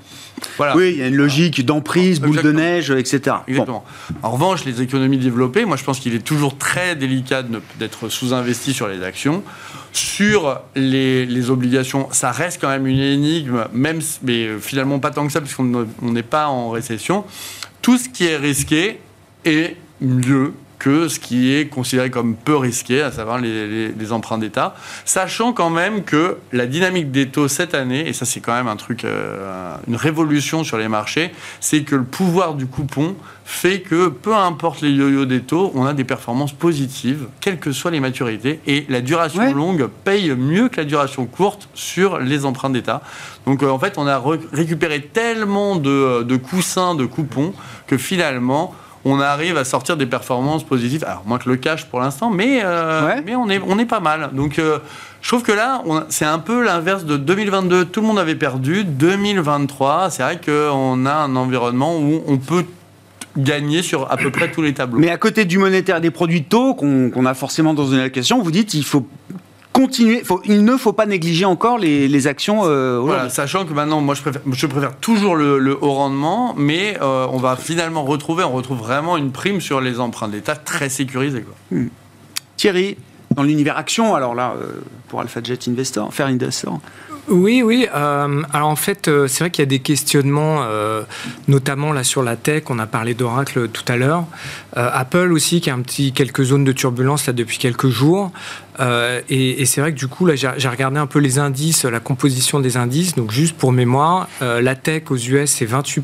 [0.57, 0.75] Voilà.
[0.75, 3.19] Oui, il y a une logique d'emprise, boule de neige, etc.
[3.25, 3.41] Bon.
[3.47, 3.85] Exactement.
[4.23, 7.43] En revanche, les économies développées, moi je pense qu'il est toujours très délicat
[7.79, 9.43] d'être sous-investi sur les actions.
[9.93, 15.25] Sur les, les obligations, ça reste quand même une énigme, même, mais finalement pas tant
[15.25, 17.23] que ça, puisqu'on ne- on n'est pas en récession.
[17.81, 18.99] Tout ce qui est risqué
[19.45, 24.11] est mieux que ce qui est considéré comme peu risqué, à savoir les, les- les
[24.11, 28.39] emprunts d'État, sachant quand même que la dynamique des taux cette année, et ça c'est
[28.41, 32.65] quand même un truc, euh, une révolution sur les marchés, c'est que le pouvoir du
[32.67, 33.15] coupon
[33.45, 37.71] fait que peu importe les yo-yo des taux, on a des performances positives, quelles que
[37.71, 39.53] soient les maturités, et la duration Ouais.
[39.53, 43.01] longue paye mieux que la duration courte sur les emprunts d'État.
[43.45, 44.21] Donc euh, en fait, on a
[44.51, 47.53] récupéré tellement de, de coussins, de coupons,
[47.87, 48.73] que finalement,
[49.07, 51.03] on arrive à sortir des performances positives.
[51.05, 53.21] Alors moins que le cash pour l'instant, mais, euh, Ouais.
[53.25, 54.31] mais on, est, on est pas mal.
[54.33, 54.79] Donc euh,
[55.21, 57.85] je trouve que là, c'est un peu l'inverse de 2022.
[57.85, 58.83] Tout le monde avait perdu.
[58.83, 62.65] 2023, c'est vrai qu'on a un environnement où on peut
[63.37, 64.99] gagner sur à peu près tous les tableaux.
[64.99, 67.99] Mais à côté du monétaire des produits de taux qu'on qu'on a forcément dans une
[67.99, 69.05] allocation, vous dites il faut
[69.75, 73.73] continuer, faut- il ne faut pas négliger encore les, les actions euh, Voilà, sachant que
[73.73, 77.55] maintenant, moi, je préfère, je préfère toujours le, le haut rendement, mais euh, on va
[77.57, 81.41] finalement retrouver, on retrouve vraiment une prime sur les emprunts d'État très sécurisés.
[81.43, 81.77] Quoi.
[82.57, 82.95] Thierry,
[83.35, 86.79] dans l'univers action, alors là, euh, pour AlphaJet Investor, faire Investor,
[87.27, 87.87] Oui, oui.
[87.93, 91.01] euh, alors en fait, euh, c'est vrai qu'il y a des questionnements, euh,
[91.47, 92.63] notamment là sur la tech.
[92.69, 94.25] On a parlé d'Oracle tout à l'heure.
[94.75, 98.31] Apple aussi, qui a un petit quelques zones de turbulence là depuis quelques jours.
[98.79, 102.59] Et c'est vrai que du coup, là, j'ai regardé un peu les indices, la composition
[102.59, 103.15] des indices.
[103.15, 106.03] Donc juste pour mémoire, la tech aux US c'est 28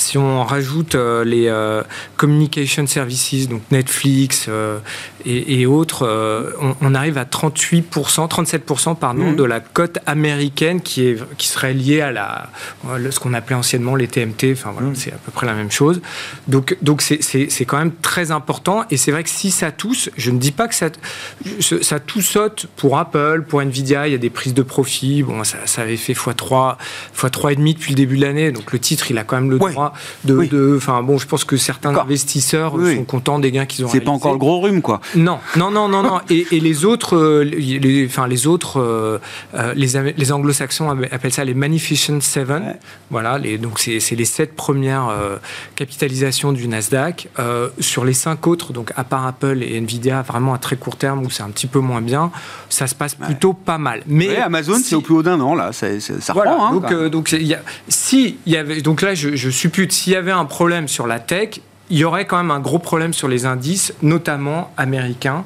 [0.00, 1.82] si on rajoute euh, les euh,
[2.16, 4.78] communication services, donc Netflix euh,
[5.26, 6.06] et, et autres,
[6.60, 7.82] on, on arrive à 38%,
[8.28, 9.36] 37% pardon, Mhm.
[9.36, 12.50] de la cote américaine qui, est, qui serait liée à la,
[13.10, 14.52] ce qu'on appelait anciennement les TMT.
[14.52, 16.00] Enfin voilà, c'est à peu près la même chose.
[16.46, 18.84] Donc donc c'est- c'est c'est quand même très important.
[18.90, 20.88] Et c'est vrai que si ça tousse, je ne dis pas que ça,
[21.60, 25.22] ça ça tout saute pour Apple, pour Nvidia, il y a des prises de profit.
[25.22, 26.76] Bon, ça, ça avait fait x3,
[27.16, 28.52] x3,5 depuis le début de l'année.
[28.52, 29.72] Donc le titre, il a quand même le Ouais.
[29.72, 29.87] droit
[30.24, 30.34] de.
[30.34, 30.48] Oui.
[30.48, 32.96] de- Enfin bon, je pense que certains investisseurs Oui.
[32.96, 35.00] sont contents des gains qu'ils ont c'est pas encore le gros rhume, quoi.
[35.16, 36.20] Non, non, non, non, non.
[36.30, 39.18] Et, et les autres, euh, les, les- enfin les autres, euh,
[39.54, 42.62] euh, les, les Anglo-Saxons appe- appellent ça les Magnificent Seven.
[42.62, 42.76] Ouais.
[43.10, 45.36] Voilà, les, donc c'est les sept premières euh,
[45.76, 47.28] capitalisations du Nasdaq.
[47.38, 50.96] Euh, sur les cinq autres, donc à part Apple et Nvidia, vraiment à très court
[50.96, 52.30] terme où c'est un petit peu moins bien,
[52.68, 54.02] ça se passe plutôt pas mal.
[54.06, 56.52] Mais Ouais, Amazon, si- c'est au plus haut d'un an, là, ça, ça, ça voilà,
[56.52, 56.66] reprend.
[56.68, 60.12] hein, donc, donc y a, si il y avait, donc là, je, je suppute, s'il
[60.12, 61.60] y avait un problème sur la tech,
[61.90, 65.44] il y aurait quand même un gros problème sur les indices, notamment américains,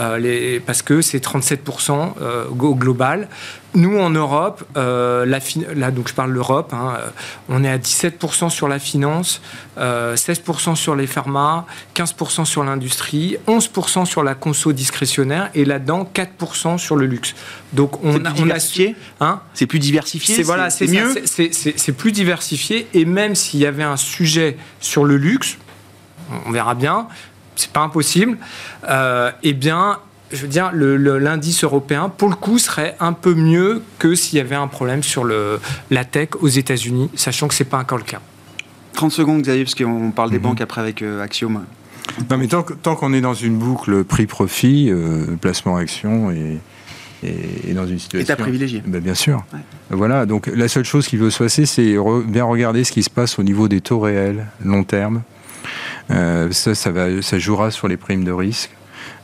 [0.00, 3.28] euh, les, parce que c'est 37% euh, au global.
[3.76, 7.08] Nous, en Europe, euh, la fin- là, donc je parle de l'Europe, hein, euh,
[7.48, 9.40] on est à 17% sur la finance,
[9.78, 16.08] euh, 16% sur les pharma, 15% sur l'industrie, 11% sur la conso discrétionnaire et là-dedans
[16.14, 17.34] 4% sur le luxe.
[17.72, 20.86] Donc on C'est a, plus on a diversifié hein, C'est plus diversifié c'est voilà, c'est
[20.86, 21.12] mieux.
[21.24, 25.56] c'est plus diversifié et même s'il y avait un sujet sur le luxe,
[26.46, 27.08] on verra bien.
[27.56, 28.38] c'est pas impossible,
[29.42, 29.98] eh bien,
[30.34, 34.40] je veux dire, l'indice européen, pour le coup, serait un peu mieux que s'il y
[34.40, 35.60] avait un problème sur le,
[35.90, 38.20] la tech aux États-Unis, sachant que ce n'est pas encore le cas.
[38.94, 40.42] 30 secondes, Xavier, parce qu'on parle des mhm.
[40.42, 41.64] banques après avec euh, Axiom.
[42.30, 46.58] Non, mais tant, qu'on est dans une boucle prix-profit, euh, placement action et,
[47.22, 48.24] et, dans une situation.
[48.24, 48.82] État privilégié.
[48.86, 49.42] Ben, bien sûr.
[49.90, 51.96] Voilà, donc la seule chose qui veut se passer, c'est
[52.26, 55.22] bien regarder ce qui se passe au niveau des taux réels, long terme.
[56.10, 58.70] Euh, ça, ça, va, ça jouera sur les primes de risque.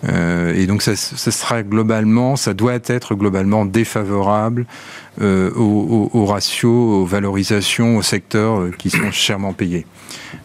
[0.08, 4.64] Euh, et donc ça, ça, sera globalement, ça doit être globalement défavorable
[5.20, 9.86] euh, aux, aux, ratios, aux valorisations, aux secteurs qui sont chèrement payés.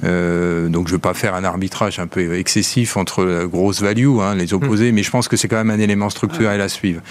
[0.03, 3.81] Euh, donc je ne veux pas faire un arbitrage un peu excessif entre la grosse
[3.81, 6.67] value, hein, les opposés, mais je pense que c'est quand même un élément structurel à
[6.67, 7.01] suivre.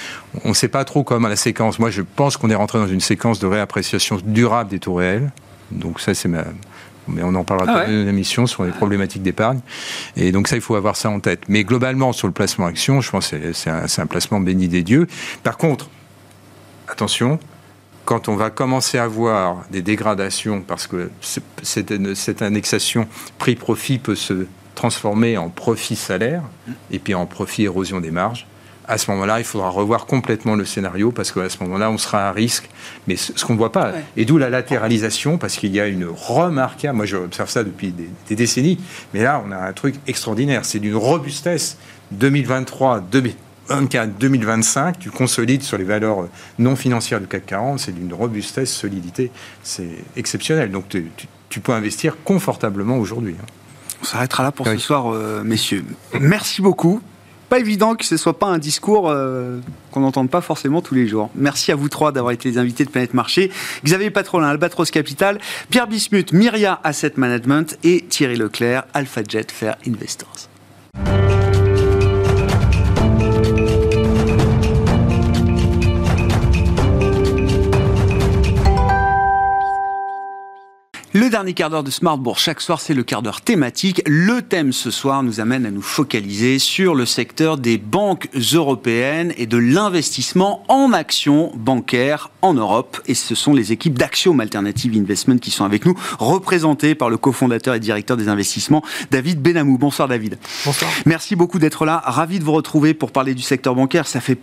[0.44, 1.78] On ne sait pas trop comment la séquence.
[1.78, 5.32] Moi, je pense qu'on est rentré dans une séquence de réappréciation durable des taux réels.
[5.70, 6.44] Donc ça, c'est ma,
[7.08, 9.60] mais on en parlera ah dans une émission sur les problématiques d'épargne.
[10.16, 11.42] Et donc ça, il faut avoir ça en tête.
[11.48, 14.82] Mais globalement, sur le placement action, je pense que c'est un, un, placement béni des
[14.82, 15.06] dieux.
[15.42, 15.88] Par contre,
[16.88, 17.38] attention,
[18.04, 21.10] quand on va commencer à voir des dégradations, parce que
[21.62, 26.42] cette, cette annexation prix-profit peut se transformer en profit-salaire,
[26.90, 28.46] et puis en profit-érosion des marges,
[28.86, 32.28] à ce moment-là, il faudra revoir complètement le scénario parce qu'à ce moment-là, on sera
[32.28, 32.68] à risque.
[33.06, 36.06] Mais ce, qu'on ne voit pas, et d'où la latéralisation, parce qu'il y a une
[36.06, 38.78] remarquable, moi j'observe ça depuis des, décennies,
[39.12, 40.64] mais là, on a un truc extraordinaire.
[40.64, 41.78] C'est d'une robustesse
[42.12, 46.28] 2023, 2024, 2025, tu consolides sur les valeurs
[46.58, 49.30] non financières du CAC 40, c'est d'une robustesse, solidité,
[49.62, 50.70] c'est exceptionnel.
[50.70, 53.36] Donc tu, peux investir confortablement aujourd'hui.
[53.40, 53.46] Hein.
[54.02, 55.84] On s'arrêtera là pour ce soir, euh, messieurs.
[56.20, 57.00] Merci beaucoup
[57.48, 59.58] pas évident que ce soit pas un discours euh,
[59.90, 61.30] qu'on n'entende pas forcément tous les jours.
[61.34, 63.50] Merci à vous trois d'avoir été les invités de Planète Marché.
[63.84, 65.38] Xavier Patrolin, Albatros Capital,
[65.70, 70.53] Pierre Bismuth, Myria Asset Management et Thierry Leclerc, AlphaJet Fair Investors.
[81.34, 84.02] Dernier quart d'heure de Smartbourg, chaque soir, c'est le quart d'heure thématique.
[84.06, 89.34] Le thème ce soir nous amène à nous focaliser sur le secteur des banques européennes
[89.36, 93.00] et de l'investissement en actions bancaires en Europe.
[93.06, 97.16] Et ce sont les équipes d'Axiom Alternative Investment qui sont avec nous, représentées par le
[97.16, 99.76] cofondateur et directeur des investissements, David Benamou.
[99.76, 100.38] Bonsoir David.
[100.64, 100.88] Bonsoir.
[101.04, 102.00] Merci beaucoup d'être là.
[102.04, 104.06] Ravi de vous retrouver pour parler du secteur bancaire.
[104.06, 104.38] Ça fait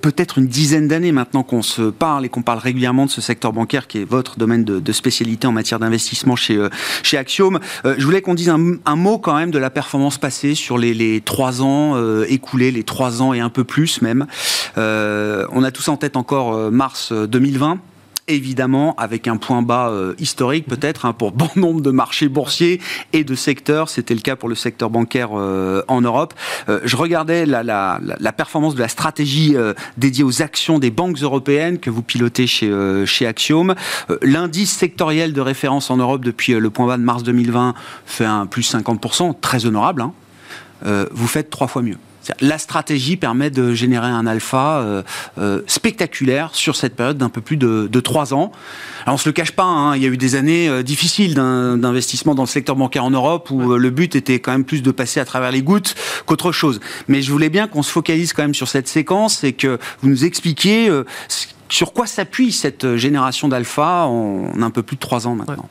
[0.00, 3.52] peut-être une dizaine d'années maintenant qu'on se parle et qu'on parle régulièrement de ce secteur
[3.52, 6.68] bancaire qui est votre domaine de, spécialité en matière d'investissement chez, euh,
[7.02, 7.60] chez Axiom.
[7.84, 11.20] Euh, je voulais qu'on dise un, mot quand même de la performance passée sur les,
[11.24, 14.26] trois ans euh, écoulés, les trois ans et un peu plus même.
[14.76, 17.78] on a tous en tête encore mars 2020
[18.28, 22.80] évidemment avec un point bas euh, historique peut-être hein, pour bon nombre de marchés boursiers
[23.12, 23.88] et de secteurs.
[23.88, 26.34] C'était le cas pour le secteur bancaire euh, en Europe.
[26.68, 29.56] Euh, je regardais la, la, la, performance de la stratégie
[29.96, 32.72] dédiée aux actions des banques européennes que vous pilotez chez,
[33.06, 33.74] chez Axiom.
[34.22, 37.74] L'indice sectoriel de référence en Europe depuis le point bas de mars 2020
[38.06, 40.02] fait un plus 50%, très honorable.
[40.02, 40.12] Hein.
[41.10, 41.98] vous faites trois fois mieux.
[42.40, 45.02] La stratégie permet de générer un alpha euh,
[45.38, 48.52] euh, spectaculaire sur cette période d'un peu plus de, trois ans.
[49.04, 51.34] Alors on se le cache pas, hein, il y a eu des années euh, difficiles
[51.34, 54.90] d'investissement dans le secteur bancaire en Europe où le but était quand même plus de
[54.90, 55.94] passer à travers les gouttes
[56.26, 56.80] qu'autre chose.
[57.08, 60.08] Mais je voulais bien qu'on se focalise quand même sur cette séquence et que vous
[60.08, 60.90] nous expliquiez
[61.68, 65.68] sur quoi s'appuie cette génération d'alpha en un peu plus de trois ans maintenant.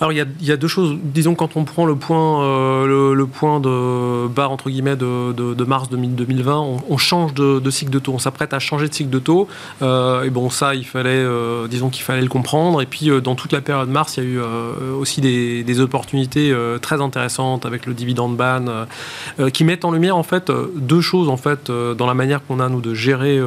[0.00, 0.96] Alors il y, a, deux choses.
[1.02, 6.96] Disons quand on prend le point, euh, de barre entre guillemets de, mars 2020, on,
[6.96, 8.12] change de, cycle de taux.
[8.14, 9.46] On s'apprête à changer de cycle de taux.
[9.82, 12.80] Euh, et bon ça, il fallait, euh, disons qu'il fallait le comprendre.
[12.80, 14.40] Et puis dans toute la période mars, il y a eu
[14.98, 18.86] aussi des, opportunités très intéressantes avec le dividende ban
[19.52, 22.68] qui mettent en lumière en fait deux choses en fait dans la manière qu'on a
[22.68, 23.38] nous de gérer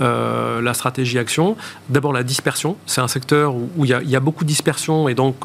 [0.00, 1.56] la stratégie action.
[1.90, 2.76] D'abord la dispersion.
[2.86, 5.36] C'est un secteur où, il, y a, beaucoup de dispersion et donc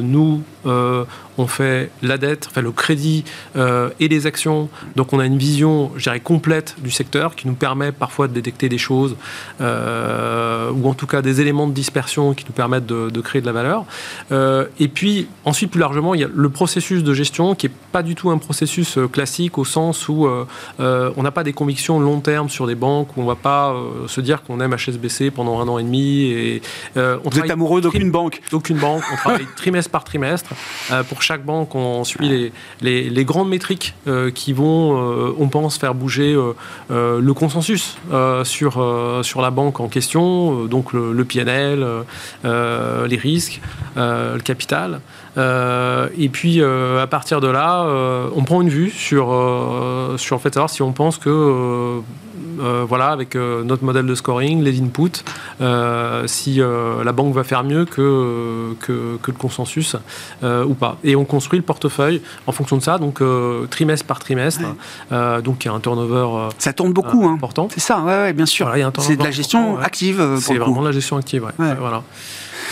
[0.00, 1.04] nous, euh,
[1.38, 3.24] on fait la dette, enfin le crédit
[3.56, 4.68] euh, et les actions.
[4.96, 8.34] Donc on a une vision, je dirais, complète du secteur qui nous permet parfois de
[8.34, 9.16] détecter des choses
[9.60, 13.46] euh, ou en tout cas des éléments de dispersion qui nous permettent de, créer de
[13.46, 13.84] la valeur.
[14.32, 17.72] Euh, et puis ensuite, plus largement, il y a le processus de gestion qui est
[17.92, 20.28] pas du tout un processus classique au sens où
[20.78, 23.74] on n'a pas des convictions long terme sur des banques, où on va pas
[24.08, 26.22] se dire qu'on aime HSBC pendant un an et demi.
[26.22, 26.62] Et,
[26.96, 29.02] on Vous êtes amoureux d'aucune banque D'aucune banque.
[29.12, 30.50] On travaille trimestre par trimestre
[31.08, 32.50] pour chaque banque, on suit
[32.80, 33.94] les, grandes métriques
[34.34, 36.34] qui vont, on pense, faire bouger
[36.88, 37.98] le consensus
[38.44, 41.86] sur, sur la banque en question, donc le, le PNL,
[42.44, 43.60] les risques,
[43.96, 45.00] le capital.
[45.38, 47.86] Et puis à partir de là,
[48.34, 49.26] on prend une vue sur,
[50.16, 52.02] sur en fait savoir si on pense que
[52.60, 55.22] euh, voilà, avec euh, notre modèle de scoring, les inputs,
[55.60, 59.96] euh, si la banque va faire mieux que, que, le consensus
[60.42, 60.98] ou pas.
[61.04, 63.22] Et on construit le portefeuille en fonction de ça, donc
[63.70, 64.62] trimestre par trimestre.
[65.42, 66.48] donc il y a un turnover.
[66.58, 67.34] ça tourne beaucoup, hein.
[67.34, 67.68] important.
[67.72, 68.72] C'est ça, ouais, bien sûr.
[68.98, 70.38] c'est de la gestion active.
[70.40, 72.02] C'est vraiment de la gestion active, voilà.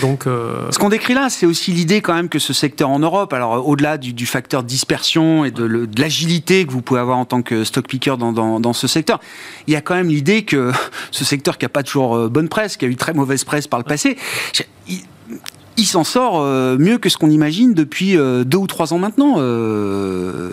[0.03, 2.99] Donc, euh, Ce qu'on décrit là, c'est aussi l'idée quand même que ce secteur en
[2.99, 7.42] Europe, alors au-delà du, facteur dispersion et de, l'agilité que vous pouvez avoir en tant
[7.42, 9.20] que stock picker dans, dans, ce secteur,
[9.66, 10.72] il y a quand même l'idée que
[11.11, 13.66] ce secteur qui n'a pas toujours euh, bonne presse, qui a eu très mauvaise presse
[13.66, 14.16] par le passé,
[15.78, 19.36] il, s'en sort euh, mieux que ce qu'on imagine depuis deux ou trois ans maintenant,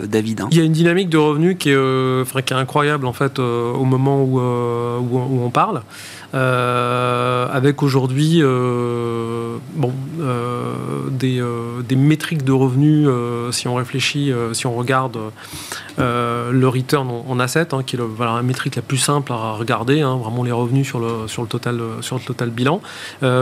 [0.06, 0.40] David.
[0.42, 0.48] Hein.
[0.50, 3.84] Il y a une dynamique de revenus qui est, qui est incroyable en fait au
[3.84, 5.82] moment où, où, on parle.
[6.34, 10.72] Euh, avec aujourd'hui euh, bon, euh,
[11.10, 11.40] des,
[11.88, 13.08] des, métriques de revenus,
[13.52, 15.16] si on réfléchit, si on regarde
[15.96, 19.52] le return en, asset, hein, qui est le, voilà, la métrique la plus simple à
[19.52, 22.80] regarder, hein, vraiment les revenus sur le, sur le, total, sur le total bilan,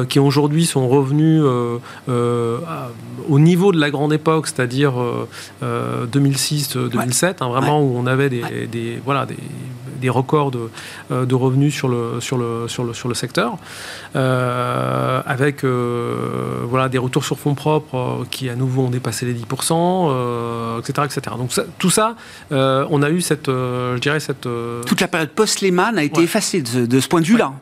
[0.09, 1.43] qui aujourd'hui sont revenus
[2.09, 4.93] au niveau de la grande époque, c'est-à-dire
[5.62, 9.36] 2006-2007, hein, vraiment où on avait des, des voilà, des,
[10.03, 10.70] des records de,
[11.11, 13.57] de, revenus sur le, sur le, sur sur le, secteur,
[14.16, 19.26] euh, avec euh, voilà, des retours sur fonds propres euh, qui à nouveau ont dépassé
[19.26, 21.36] les 10%, etc., etc.
[21.38, 22.16] Donc tout ça,
[22.50, 24.48] on a eu cette, je dirais cette...
[24.86, 27.53] Toute la période post-Lehman a été effacée de, ce point de vue-là.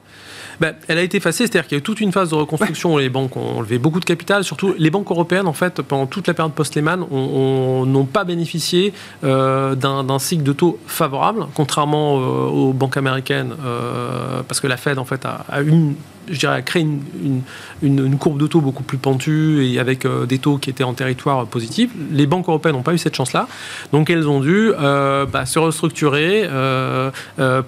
[0.61, 2.95] Ben, elle a été effacée, c'est-à-dire qu'il y a eu toute une phase de reconstruction
[2.95, 4.45] où les banques ont levé beaucoup de capital.
[4.45, 8.93] Surtout, les banques européennes, en fait, pendant toute la période post-Lehman, n'ont pas bénéficié
[9.25, 14.77] euh, d'un cycle de taux favorable, contrairement euh, aux banques américaines, euh, parce que la
[14.77, 15.95] Fed, en fait, a une
[16.29, 17.43] je dirais, créer une,
[17.83, 20.95] une, courbe de taux beaucoup plus pentue et avec euh, des taux qui étaient en
[20.95, 21.91] territoire positif.
[22.13, 23.49] Les banques européennes n'ont pas eu cette chance-là.
[23.93, 27.11] Donc elles ont dû euh, bah, se restructurer euh,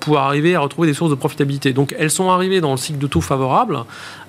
[0.01, 1.73] pour arriver à retrouver des sources de profitabilité.
[1.73, 3.79] Donc elles sont arrivées dans le cycle de taux favorable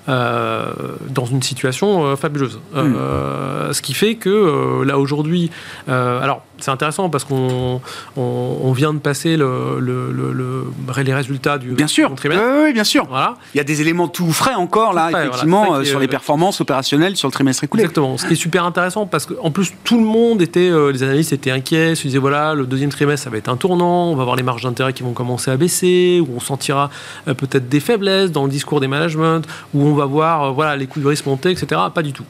[0.06, 0.66] euh,
[1.08, 2.60] dans une situation euh, fabuleuse.
[2.76, 5.50] Euh, ce qui fait que là aujourd'hui,
[5.88, 7.80] alors c'est intéressant parce qu'on
[8.16, 10.66] on, vient de passer le, le,
[11.02, 12.44] les résultats du bien sûr, trimestre.
[12.64, 13.06] Oui, bien sûr.
[13.08, 13.36] Voilà.
[13.54, 17.28] Il y a des éléments tout frais encore là, effectivement, sur les performances opérationnelles sur
[17.28, 17.84] le trimestre écoulé.
[17.84, 18.18] Exactement.
[18.18, 21.50] Ce qui est super intéressant parce qu'en plus tout le monde était, les analystes étaient
[21.50, 24.36] inquiets, se disaient voilà le deuxième trimestre ça va être un tournant, on va voir
[24.36, 26.90] les marges d'intérêt qui vont commencer à baisser, où on sentira
[27.24, 29.40] peut-être des faiblesses dans le discours des managements,
[29.72, 31.80] où on on va voir euh, voilà, les coûts de risque monter, etc.
[31.94, 32.24] Pas du tout.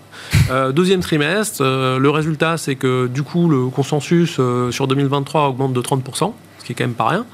[0.51, 4.39] Euh, deuxième trimestre, euh, le résultat, c'est que du coup, le consensus
[4.71, 6.33] sur 2023 augmente de 30%
[6.65, 7.27] ce qui est quand même pas rien.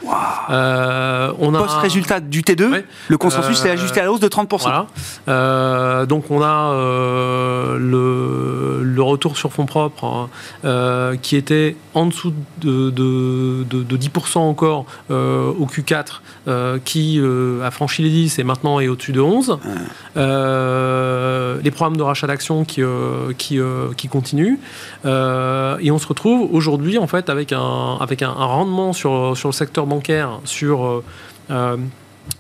[1.38, 6.06] on a Post-résultat du T2, le consensus est ajusté à la hausse de 30%.
[6.06, 6.72] donc on a
[7.78, 10.28] le, le, retour sur fonds propres
[10.64, 17.62] hein, qui était en dessous de, de, de, 10% encore au Q4 euh, qui euh,
[17.62, 19.58] a franchi les 10 et maintenant est au-dessus de 11.
[20.16, 22.82] Euh, les programmes de rachat d'actions qui,
[23.38, 23.58] qui,
[23.96, 24.58] qui, continuent.
[25.04, 29.52] et on se retrouve aujourd'hui en fait avec un, avec un, rendement sur, sur le
[29.52, 31.02] secteur bancaire sur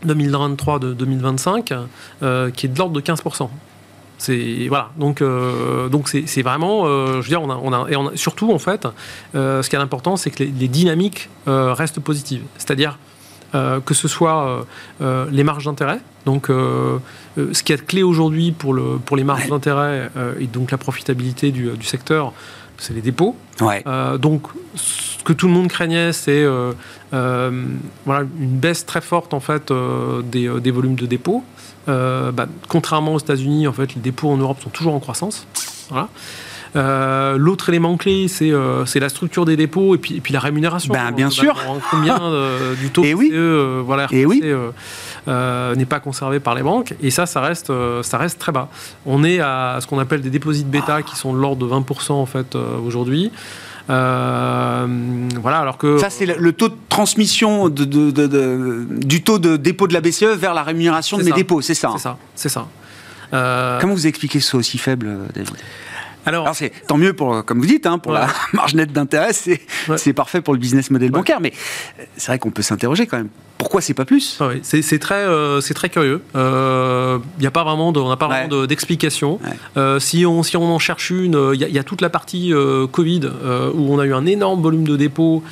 [0.04, 3.48] 2023 de 2025 qui est de l'ordre de 15%.
[4.18, 4.90] C'est voilà.
[4.96, 5.22] Donc
[5.90, 8.58] donc c'est vraiment, je veux dire, on a, on a, et on a, surtout en
[8.58, 8.86] fait,
[9.34, 12.42] ce qui est important, c'est que les, les dynamiques restent positives.
[12.58, 12.98] C'est-à-dire
[13.52, 14.62] euh, que ce soit euh,
[15.00, 15.98] euh, les marges d'intérêt.
[16.24, 20.76] Donc, ce qui est clé aujourd'hui pour, le, pour les marges d'intérêt et donc la
[20.76, 22.34] profitabilité du, du secteur,
[22.80, 23.36] c'est les dépôts.
[24.18, 24.42] donc,
[24.74, 26.44] ce que tout le monde craignait, c'est
[27.12, 29.72] voilà, une baisse très forte en fait
[30.24, 31.44] des, des volumes de dépôts.
[31.86, 35.46] Bah, contrairement aux États-Unis, en fait, les dépôts en Europe sont toujours en croissance.
[35.90, 36.08] Voilà.
[36.76, 40.40] Euh, l'autre élément clé, euh, c'est la structure des dépôts et puis, et puis la
[40.40, 40.92] rémunération.
[40.92, 41.56] Ben, bien sûr.
[41.90, 42.18] Combien
[42.80, 43.30] du taux et oui.
[43.32, 44.42] E, voilà, et oui.
[45.26, 46.94] N'est pas conservé par les banques.
[47.02, 48.68] Et ça, ça reste, ça reste très bas.
[49.06, 52.12] On est à ce qu'on appelle des dépôts bêta qui sont de l'ordre de 20%
[52.12, 53.30] en fait aujourd'hui.
[53.88, 54.88] voilà,
[55.58, 59.94] alors que ça c'est le, taux de transmission de, de, du taux de dépôt de
[59.94, 61.90] la BCE vers la rémunération de mes dépôts, c'est ça.
[61.92, 62.66] C'est ça, c'est ça.
[63.80, 65.56] Comment vous expliquez ça aussi faible, David?
[66.30, 70.12] Alors, c'est tant mieux pour, comme vous dites, hein, pour la marge nette d'intérêt, c'est
[70.12, 71.40] parfait pour le business model bancaire.
[71.40, 71.52] Mais
[72.16, 73.30] c'est vrai qu'on peut s'interroger quand même.
[73.60, 74.38] Pourquoi c'est pas plus?
[74.40, 76.22] Ah C'est très, euh, c'est très curieux.
[76.34, 79.38] Il euh, n'y a pas vraiment, on n'a pas vraiment d'explication.
[79.76, 82.54] Euh, si on si on en cherche une, il y, a toute la partie
[82.90, 83.20] Covid
[83.74, 85.42] où on a eu un énorme volume de dépôts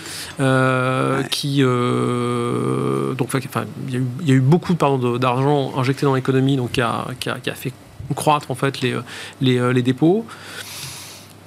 [1.31, 7.09] qui donc enfin il y, a eu beaucoup d'argent injecté dans l'économie donc qui a,
[7.21, 7.75] qui a, fait
[8.15, 8.97] croître en fait les,
[9.43, 10.25] les, les dépôts.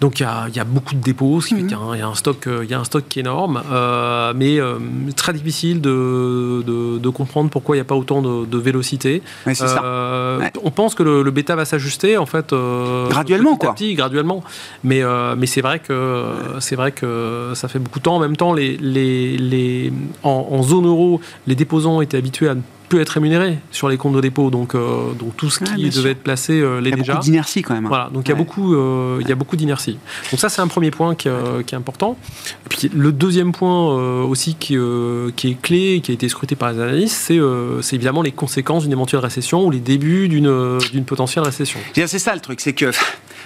[0.01, 2.47] Donc il y, a, beaucoup de dépôts, ce qui fait qu'il y, a un stock,
[2.47, 4.79] euh, il y a un stock qui est énorme, euh, mais euh,
[5.15, 9.21] très difficile de, comprendre pourquoi il n'y a pas autant de, vélocité.
[9.45, 12.51] On pense que le, bêta va s'ajuster en fait
[13.09, 13.75] graduellement quoi.
[13.79, 14.43] graduellement,
[14.83, 15.03] mais
[15.37, 16.23] mais c'est vrai que
[16.59, 18.15] c'est vrai que ça fait beaucoup de temps.
[18.15, 19.93] En même temps, les, les,
[20.23, 22.55] en, en zone euro, les déposants étaient habitués à
[22.91, 24.49] peut être rémunéré sur les comptes de dépôt.
[24.49, 27.03] Donc, euh, donc tout ce qui devait être placé euh, l'est déjà.
[27.03, 27.85] Il y a beaucoup d'inertie quand même.
[27.85, 27.89] Hein.
[27.89, 29.97] Voilà, donc il y a beaucoup, euh, il y a beaucoup d'inertie.
[30.29, 31.29] Donc ça, c'est un premier point qui,
[31.65, 32.17] qui, est important.
[32.65, 34.77] Et puis le deuxième point aussi qui,
[35.37, 37.39] qui est clé, qui a été scruté par les analystes, c'est
[37.81, 41.79] c'est évidemment les conséquences d'une éventuelle récession ou les débuts d'une potentielle récession.
[41.93, 42.91] C'est ça le truc, c'est que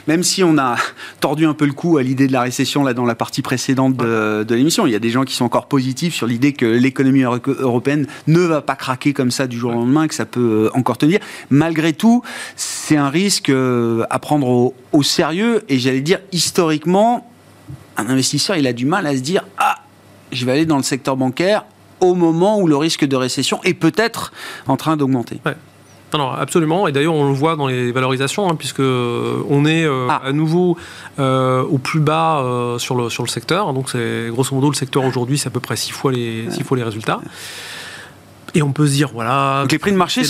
[0.08, 0.76] même si on a
[1.20, 3.98] tordu un peu le cou à l'idée de la récession là dans la partie précédente
[3.98, 7.24] de, l'émission, il y a des gens qui sont encore positifs sur l'idée que l'économie
[7.24, 10.78] européenne ne va pas craquer comme ça du jour au lendemain, que ça peut euh,
[10.78, 11.20] encore tenir.
[11.50, 12.22] Malgré tout,
[12.56, 15.64] c'est un risque euh, à prendre au, sérieux.
[15.70, 17.30] Et j'allais dire, historiquement,
[17.98, 19.80] un investisseur, il a du mal à se dire Ah,
[20.32, 21.66] je vais aller dans le secteur bancaire
[22.00, 24.34] au moment où le risque de récession est peut-être
[24.68, 25.40] en train d'augmenter.
[26.14, 26.88] Non, absolument.
[26.88, 30.22] Et d'ailleurs, on le voit dans les valorisations, hein, puisque on est euh, ah.
[30.24, 30.78] à nouveau
[31.18, 32.44] au plus bas
[32.78, 33.74] sur, le, sur le secteur.
[33.74, 36.64] Donc, c'est grosso modo le secteur aujourd'hui, c'est à peu près six fois les, six
[36.64, 37.20] fois les résultats.
[38.56, 39.62] Et on peut se dire, voilà.
[39.62, 40.22] Donc les prix de marché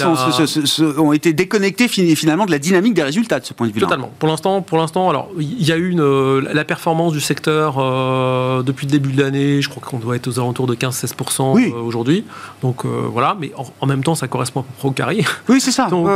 [0.98, 3.80] ont été déconnectés finalement de la dynamique des résultats de ce point de vue.
[3.80, 4.12] Totalement.
[4.18, 7.76] Pour l'instant, pour l'instant, alors il y a eu une, euh, la performance du secteur
[7.78, 9.62] euh, depuis le début de l'année.
[9.62, 12.26] Je crois qu'on doit être aux alentours de 15-16% euh, aujourd'hui.
[12.64, 15.24] Donc voilà, mais en, même temps, ça correspond à peu au carré.
[15.48, 15.88] Oui, c'est ça.
[15.90, 16.08] donc,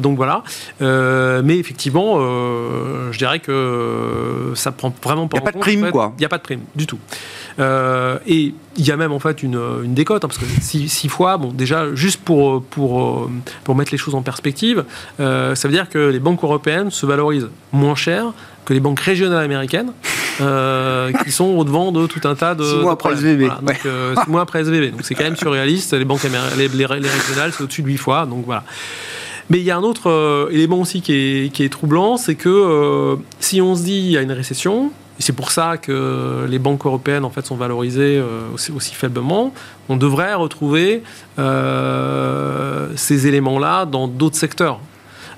[0.00, 0.42] donc voilà.
[0.80, 5.38] mais effectivement, je dirais que ça prend vraiment pas.
[5.38, 6.12] Il n'y a pas de prime, quoi.
[6.16, 6.98] Il n'y a pas de prime du tout.
[7.58, 11.36] Et il y a même en fait une, une décote, hein, parce que six, fois,
[11.36, 13.30] bon, déjà, juste pour, pour,
[13.64, 14.84] pour mettre les choses en perspective,
[15.20, 18.32] euh, ça veut dire que les banques européennes se valorisent moins cher
[18.64, 19.92] que les banques régionales américaines,
[20.40, 22.64] euh, qui sont au-devant de tout un tas de.
[22.64, 23.42] Six mois après SVB.
[23.42, 24.92] donc, euh, six mois après SVB.
[24.92, 25.92] Donc c'est quand même surréaliste.
[25.92, 26.22] Les banques
[26.56, 28.24] les, les, régionales, c'est au-dessus de huit fois.
[28.24, 28.64] Donc voilà.
[29.50, 33.18] Mais il y a un autre élément aussi qui est, qui est troublant, c'est que
[33.38, 36.58] si on se dit il y a une récession, et c'est pour ça que les
[36.58, 39.54] banques européennes en fait sont valorisées euh, aussi, faiblement.
[39.88, 41.02] On devrait retrouver
[41.38, 44.80] euh, ces éléments-là dans d'autres secteurs.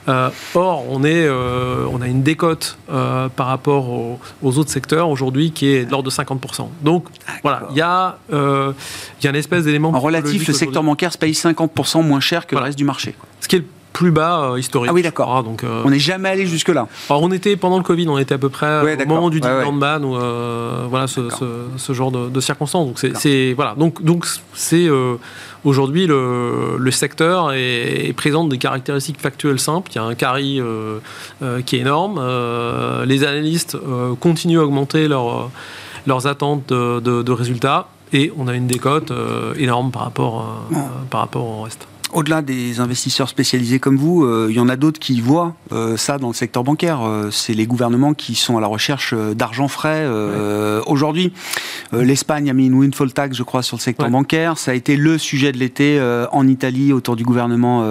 [0.08, 4.18] Euh, or, on, est, on a une décote par rapport aux,
[4.58, 6.68] autres secteurs aujourd'hui qui est de l'ordre de 50%.
[6.80, 7.06] Donc,
[7.42, 9.90] voilà, il y, a, il y a une espèce d'élément.
[9.90, 13.14] En relatif, le secteur bancaire se paye 50% moins cher que le reste du marché.
[13.40, 13.64] Ce qui est
[13.96, 14.90] plus bas euh, historique.
[14.90, 15.34] Ah oui, d'accord.
[15.34, 16.86] Ah, donc, euh, on n'est jamais allé jusque-là.
[17.08, 19.72] Alors, on était pendant le Covid, on était à peu près au moment du dividend
[19.72, 21.30] ban ou euh, voilà ce,
[21.78, 22.86] ce, genre de, de circonstances.
[22.86, 24.86] Donc c'est voilà donc donc c'est
[25.64, 29.90] aujourd'hui le, le, secteur est, présente des caractéristiques factuelles simples.
[29.92, 30.60] Il y a un carry
[31.64, 32.20] qui est énorme.
[33.06, 33.78] les analystes
[34.20, 35.50] continuent à augmenter leur,
[36.06, 39.10] leurs attentes de, de, résultats et on a une décote
[39.56, 40.66] énorme par rapport
[41.08, 44.76] par rapport au reste au-delà des investisseurs spécialisés comme vous, euh, il y en a
[44.76, 47.02] d'autres qui voient euh, ça dans le secteur bancaire.
[47.02, 50.06] Euh, c'est les gouvernements qui sont à la recherche d'argent frais.
[50.86, 51.32] Aujourd'hui,
[51.92, 54.58] l'Espagne a mis une windfall tax, je crois, sur le secteur bancaire.
[54.58, 56.00] Ça a été le sujet de l'été
[56.32, 57.82] en Italie autour du gouvernement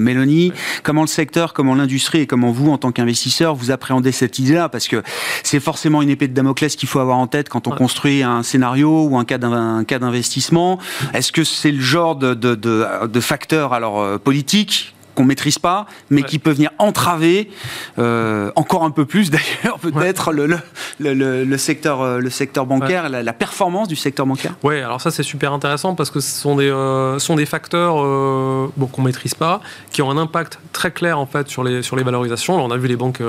[0.00, 0.52] Meloni.
[0.82, 4.68] Comment le secteur, comment l'industrie et comment vous, en tant qu'investisseur, vous appréhendez cette idée-là?
[4.68, 5.02] Parce que
[5.42, 8.42] c'est forcément une épée de Damoclès qu'il faut avoir en tête quand on construit un
[8.42, 10.78] scénario ou un cas d'investissement.
[11.14, 15.58] Est-ce que c'est le genre de, de, de, de facteur alors euh, politique qu'on maîtrise
[15.58, 17.50] pas, mais qui peut venir entraver
[17.98, 23.08] euh, encore un peu plus d'ailleurs peut-être le, le, le, secteur euh, le secteur bancaire,
[23.08, 24.54] la, performance du secteur bancaire.
[24.62, 27.96] Oui, alors ça c'est super intéressant parce que ce sont des euh, sont des facteurs
[27.98, 31.82] euh, bon, qu'on maîtrise pas, qui ont un impact très clair en fait sur les
[31.82, 32.54] sur les valorisations.
[32.64, 33.22] on a vu les banques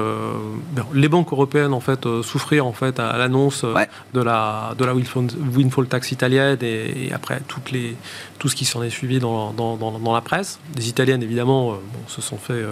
[0.94, 3.66] les banques européennes en fait souffrir en fait à, l'annonce
[4.14, 7.96] de la de la windfall, tax italienne et, après toutes les
[8.40, 10.60] tout ce qui s'en est suivi dans, dans, dans, la presse.
[10.74, 11.78] Des italiennes évidemment
[12.08, 12.64] se sont fait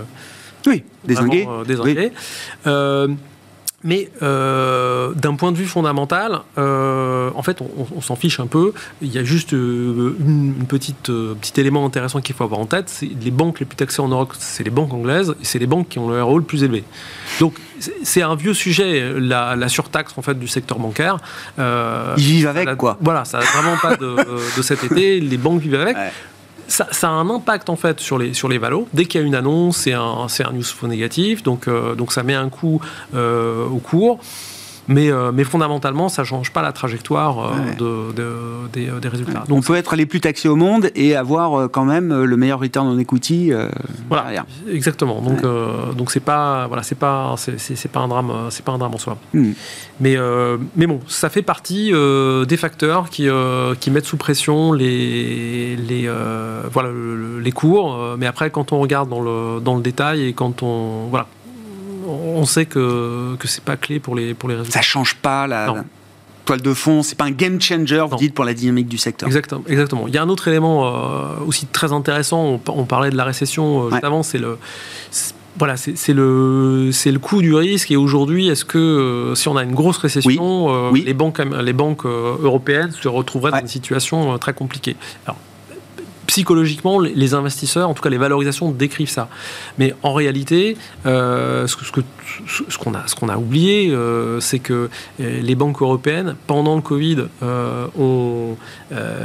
[0.68, 1.48] oui, désinguer.
[2.66, 3.08] Euh,
[3.84, 7.62] Mais euh, d'un point de vue fondamental, euh, en fait,
[7.96, 8.74] on, s'en fiche un peu.
[9.04, 12.90] Il y a juste euh, une, petite petit élément intéressant qu'il faut avoir en tête.
[12.90, 15.68] C'est les banques les plus taxées en Europe, c'est les banques anglaises, et c'est les
[15.68, 16.84] banques qui ont le rôle le plus élevé.
[17.40, 17.54] Donc,
[18.02, 21.18] c'est un vieux sujet, la, surtaxe en fait du secteur bancaire.
[21.58, 25.20] Ils vivent avec quoi Voilà, ça n'a vraiment pas de, cet été.
[25.20, 25.96] Les banques vivent avec
[26.68, 28.88] ça, a un impact en fait sur les, sur les valos.
[28.94, 32.24] Dès qu'il y a une annonce, c'est un, news flow négatif, donc, euh, donc ça
[32.24, 32.82] met un coup
[33.16, 34.20] euh, au cours.
[34.88, 39.44] Mais, euh, mais, fondamentalement, ça ne change pas la trajectoire de, des, résultats.
[39.48, 42.60] Donc, on peut être les plus taxés au monde et avoir quand même le meilleur
[42.60, 43.52] return on equity.
[44.10, 45.22] voilà, exactement.
[45.22, 45.42] Donc,
[45.96, 48.98] donc c'est pas voilà, c'est pas c'est pas un drame, c'est pas un drame en
[48.98, 49.18] soi.
[49.34, 49.52] Hmm.
[50.00, 54.18] Mais, euh, mais bon, ça fait partie euh, des facteurs qui, euh, qui mettent sous
[54.18, 56.10] pression les, les,
[56.72, 56.90] voilà,
[57.40, 58.16] les cours.
[58.18, 61.08] Mais après, quand on regarde dans le, dans le détail et quand on.
[61.10, 61.28] Voilà,
[62.38, 64.80] on sait que, que c'est pas clé pour les, pour les résultats.
[64.80, 65.84] Ça change pas la.
[66.46, 69.28] toile de fond, c'est pas un game changer, vous dites, pour la dynamique du secteur.
[69.28, 69.64] Exactement.
[69.68, 70.08] exactement.
[70.08, 70.90] Il y a un autre élément
[71.46, 74.58] aussi très intéressant, on, parlait de la récession juste avant, c'est le,
[75.58, 77.92] voilà, c'est le, le coût du risque.
[77.92, 81.74] Et aujourd'hui, est-ce que euh, si on a une grosse récession, euh, les banques, les
[81.74, 84.96] banques euh, européennes se retrouveraient dans une situation très compliquée?
[85.26, 85.38] Alors,
[86.38, 89.28] psychologiquement, les investisseurs, en tout cas les valorisations, décrivent ça.
[89.80, 90.78] Mais en réalité,
[91.08, 92.02] euh, ce, que,
[92.70, 94.88] ce qu'on a, ce qu'on a oublié, euh, c'est que
[95.20, 97.24] euh, les banques européennes, pendant le Covid,
[97.98, 98.56] ont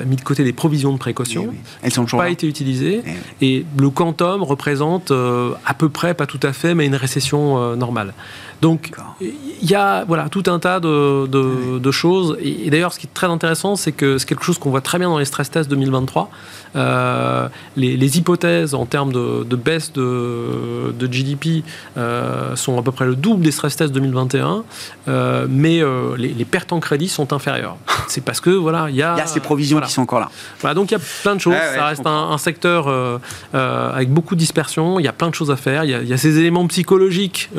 [0.06, 1.48] mis de côté des provisions de précaution.
[1.52, 3.02] Eh Elles n'ont pas été utilisées.
[3.40, 7.76] Eh Et le quantum représente à peu près, pas tout à fait, mais une récession
[7.76, 8.14] normale.
[8.62, 12.38] Donc, il y a voilà, tout un tas de, de, choses.
[12.40, 15.00] Et, d'ailleurs, ce qui est très intéressant, c'est que c'est quelque chose qu'on voit très
[15.00, 16.30] bien dans les stress tests 2023.
[16.74, 21.64] Euh, les, hypothèses en termes de, baisse de, de GDP
[21.96, 24.64] euh, sont à peu près le double des stress tests 2021,
[25.08, 25.82] euh, mais
[26.16, 27.76] les, pertes en crédit sont inférieures.
[28.08, 30.30] C'est parce que voilà, il y a, y a ces provisions qui sont encore là.
[30.60, 31.54] Voilà, donc il y a plein de choses.
[31.54, 32.88] ça reste un, secteur
[33.52, 34.98] avec beaucoup de dispersion.
[34.98, 35.84] Il y a plein de choses à faire.
[35.84, 37.50] Il y a, y a ces éléments psychologiques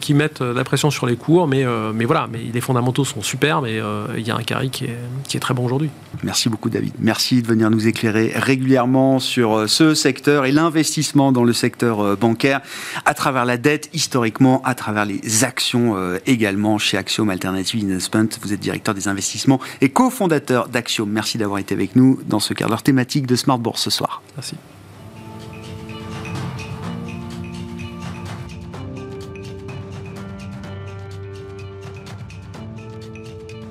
[0.00, 3.62] qui mettent la pression sur les cours, mais, mais voilà, mais les fondamentaux sont super,
[3.62, 3.80] mais
[4.16, 4.96] il y a un carry qui est,
[5.28, 5.90] qui est très bon aujourd'hui.
[6.22, 6.92] Merci beaucoup David.
[6.98, 12.00] Merci de venir nous éclairer régulièrement sur euh, ce secteur et l'investissement dans le secteur
[12.00, 12.60] euh, bancaire
[13.04, 18.28] à travers la dette, historiquement, à travers les actions euh, également chez Axiom Alternative Investment.
[18.42, 21.08] Vous êtes directeur des investissements et cofondateur d'Axiom.
[21.08, 24.22] Merci d'avoir été avec nous dans ce quart d'heure thématique de Smart Bourse ce soir.
[24.36, 24.56] Merci.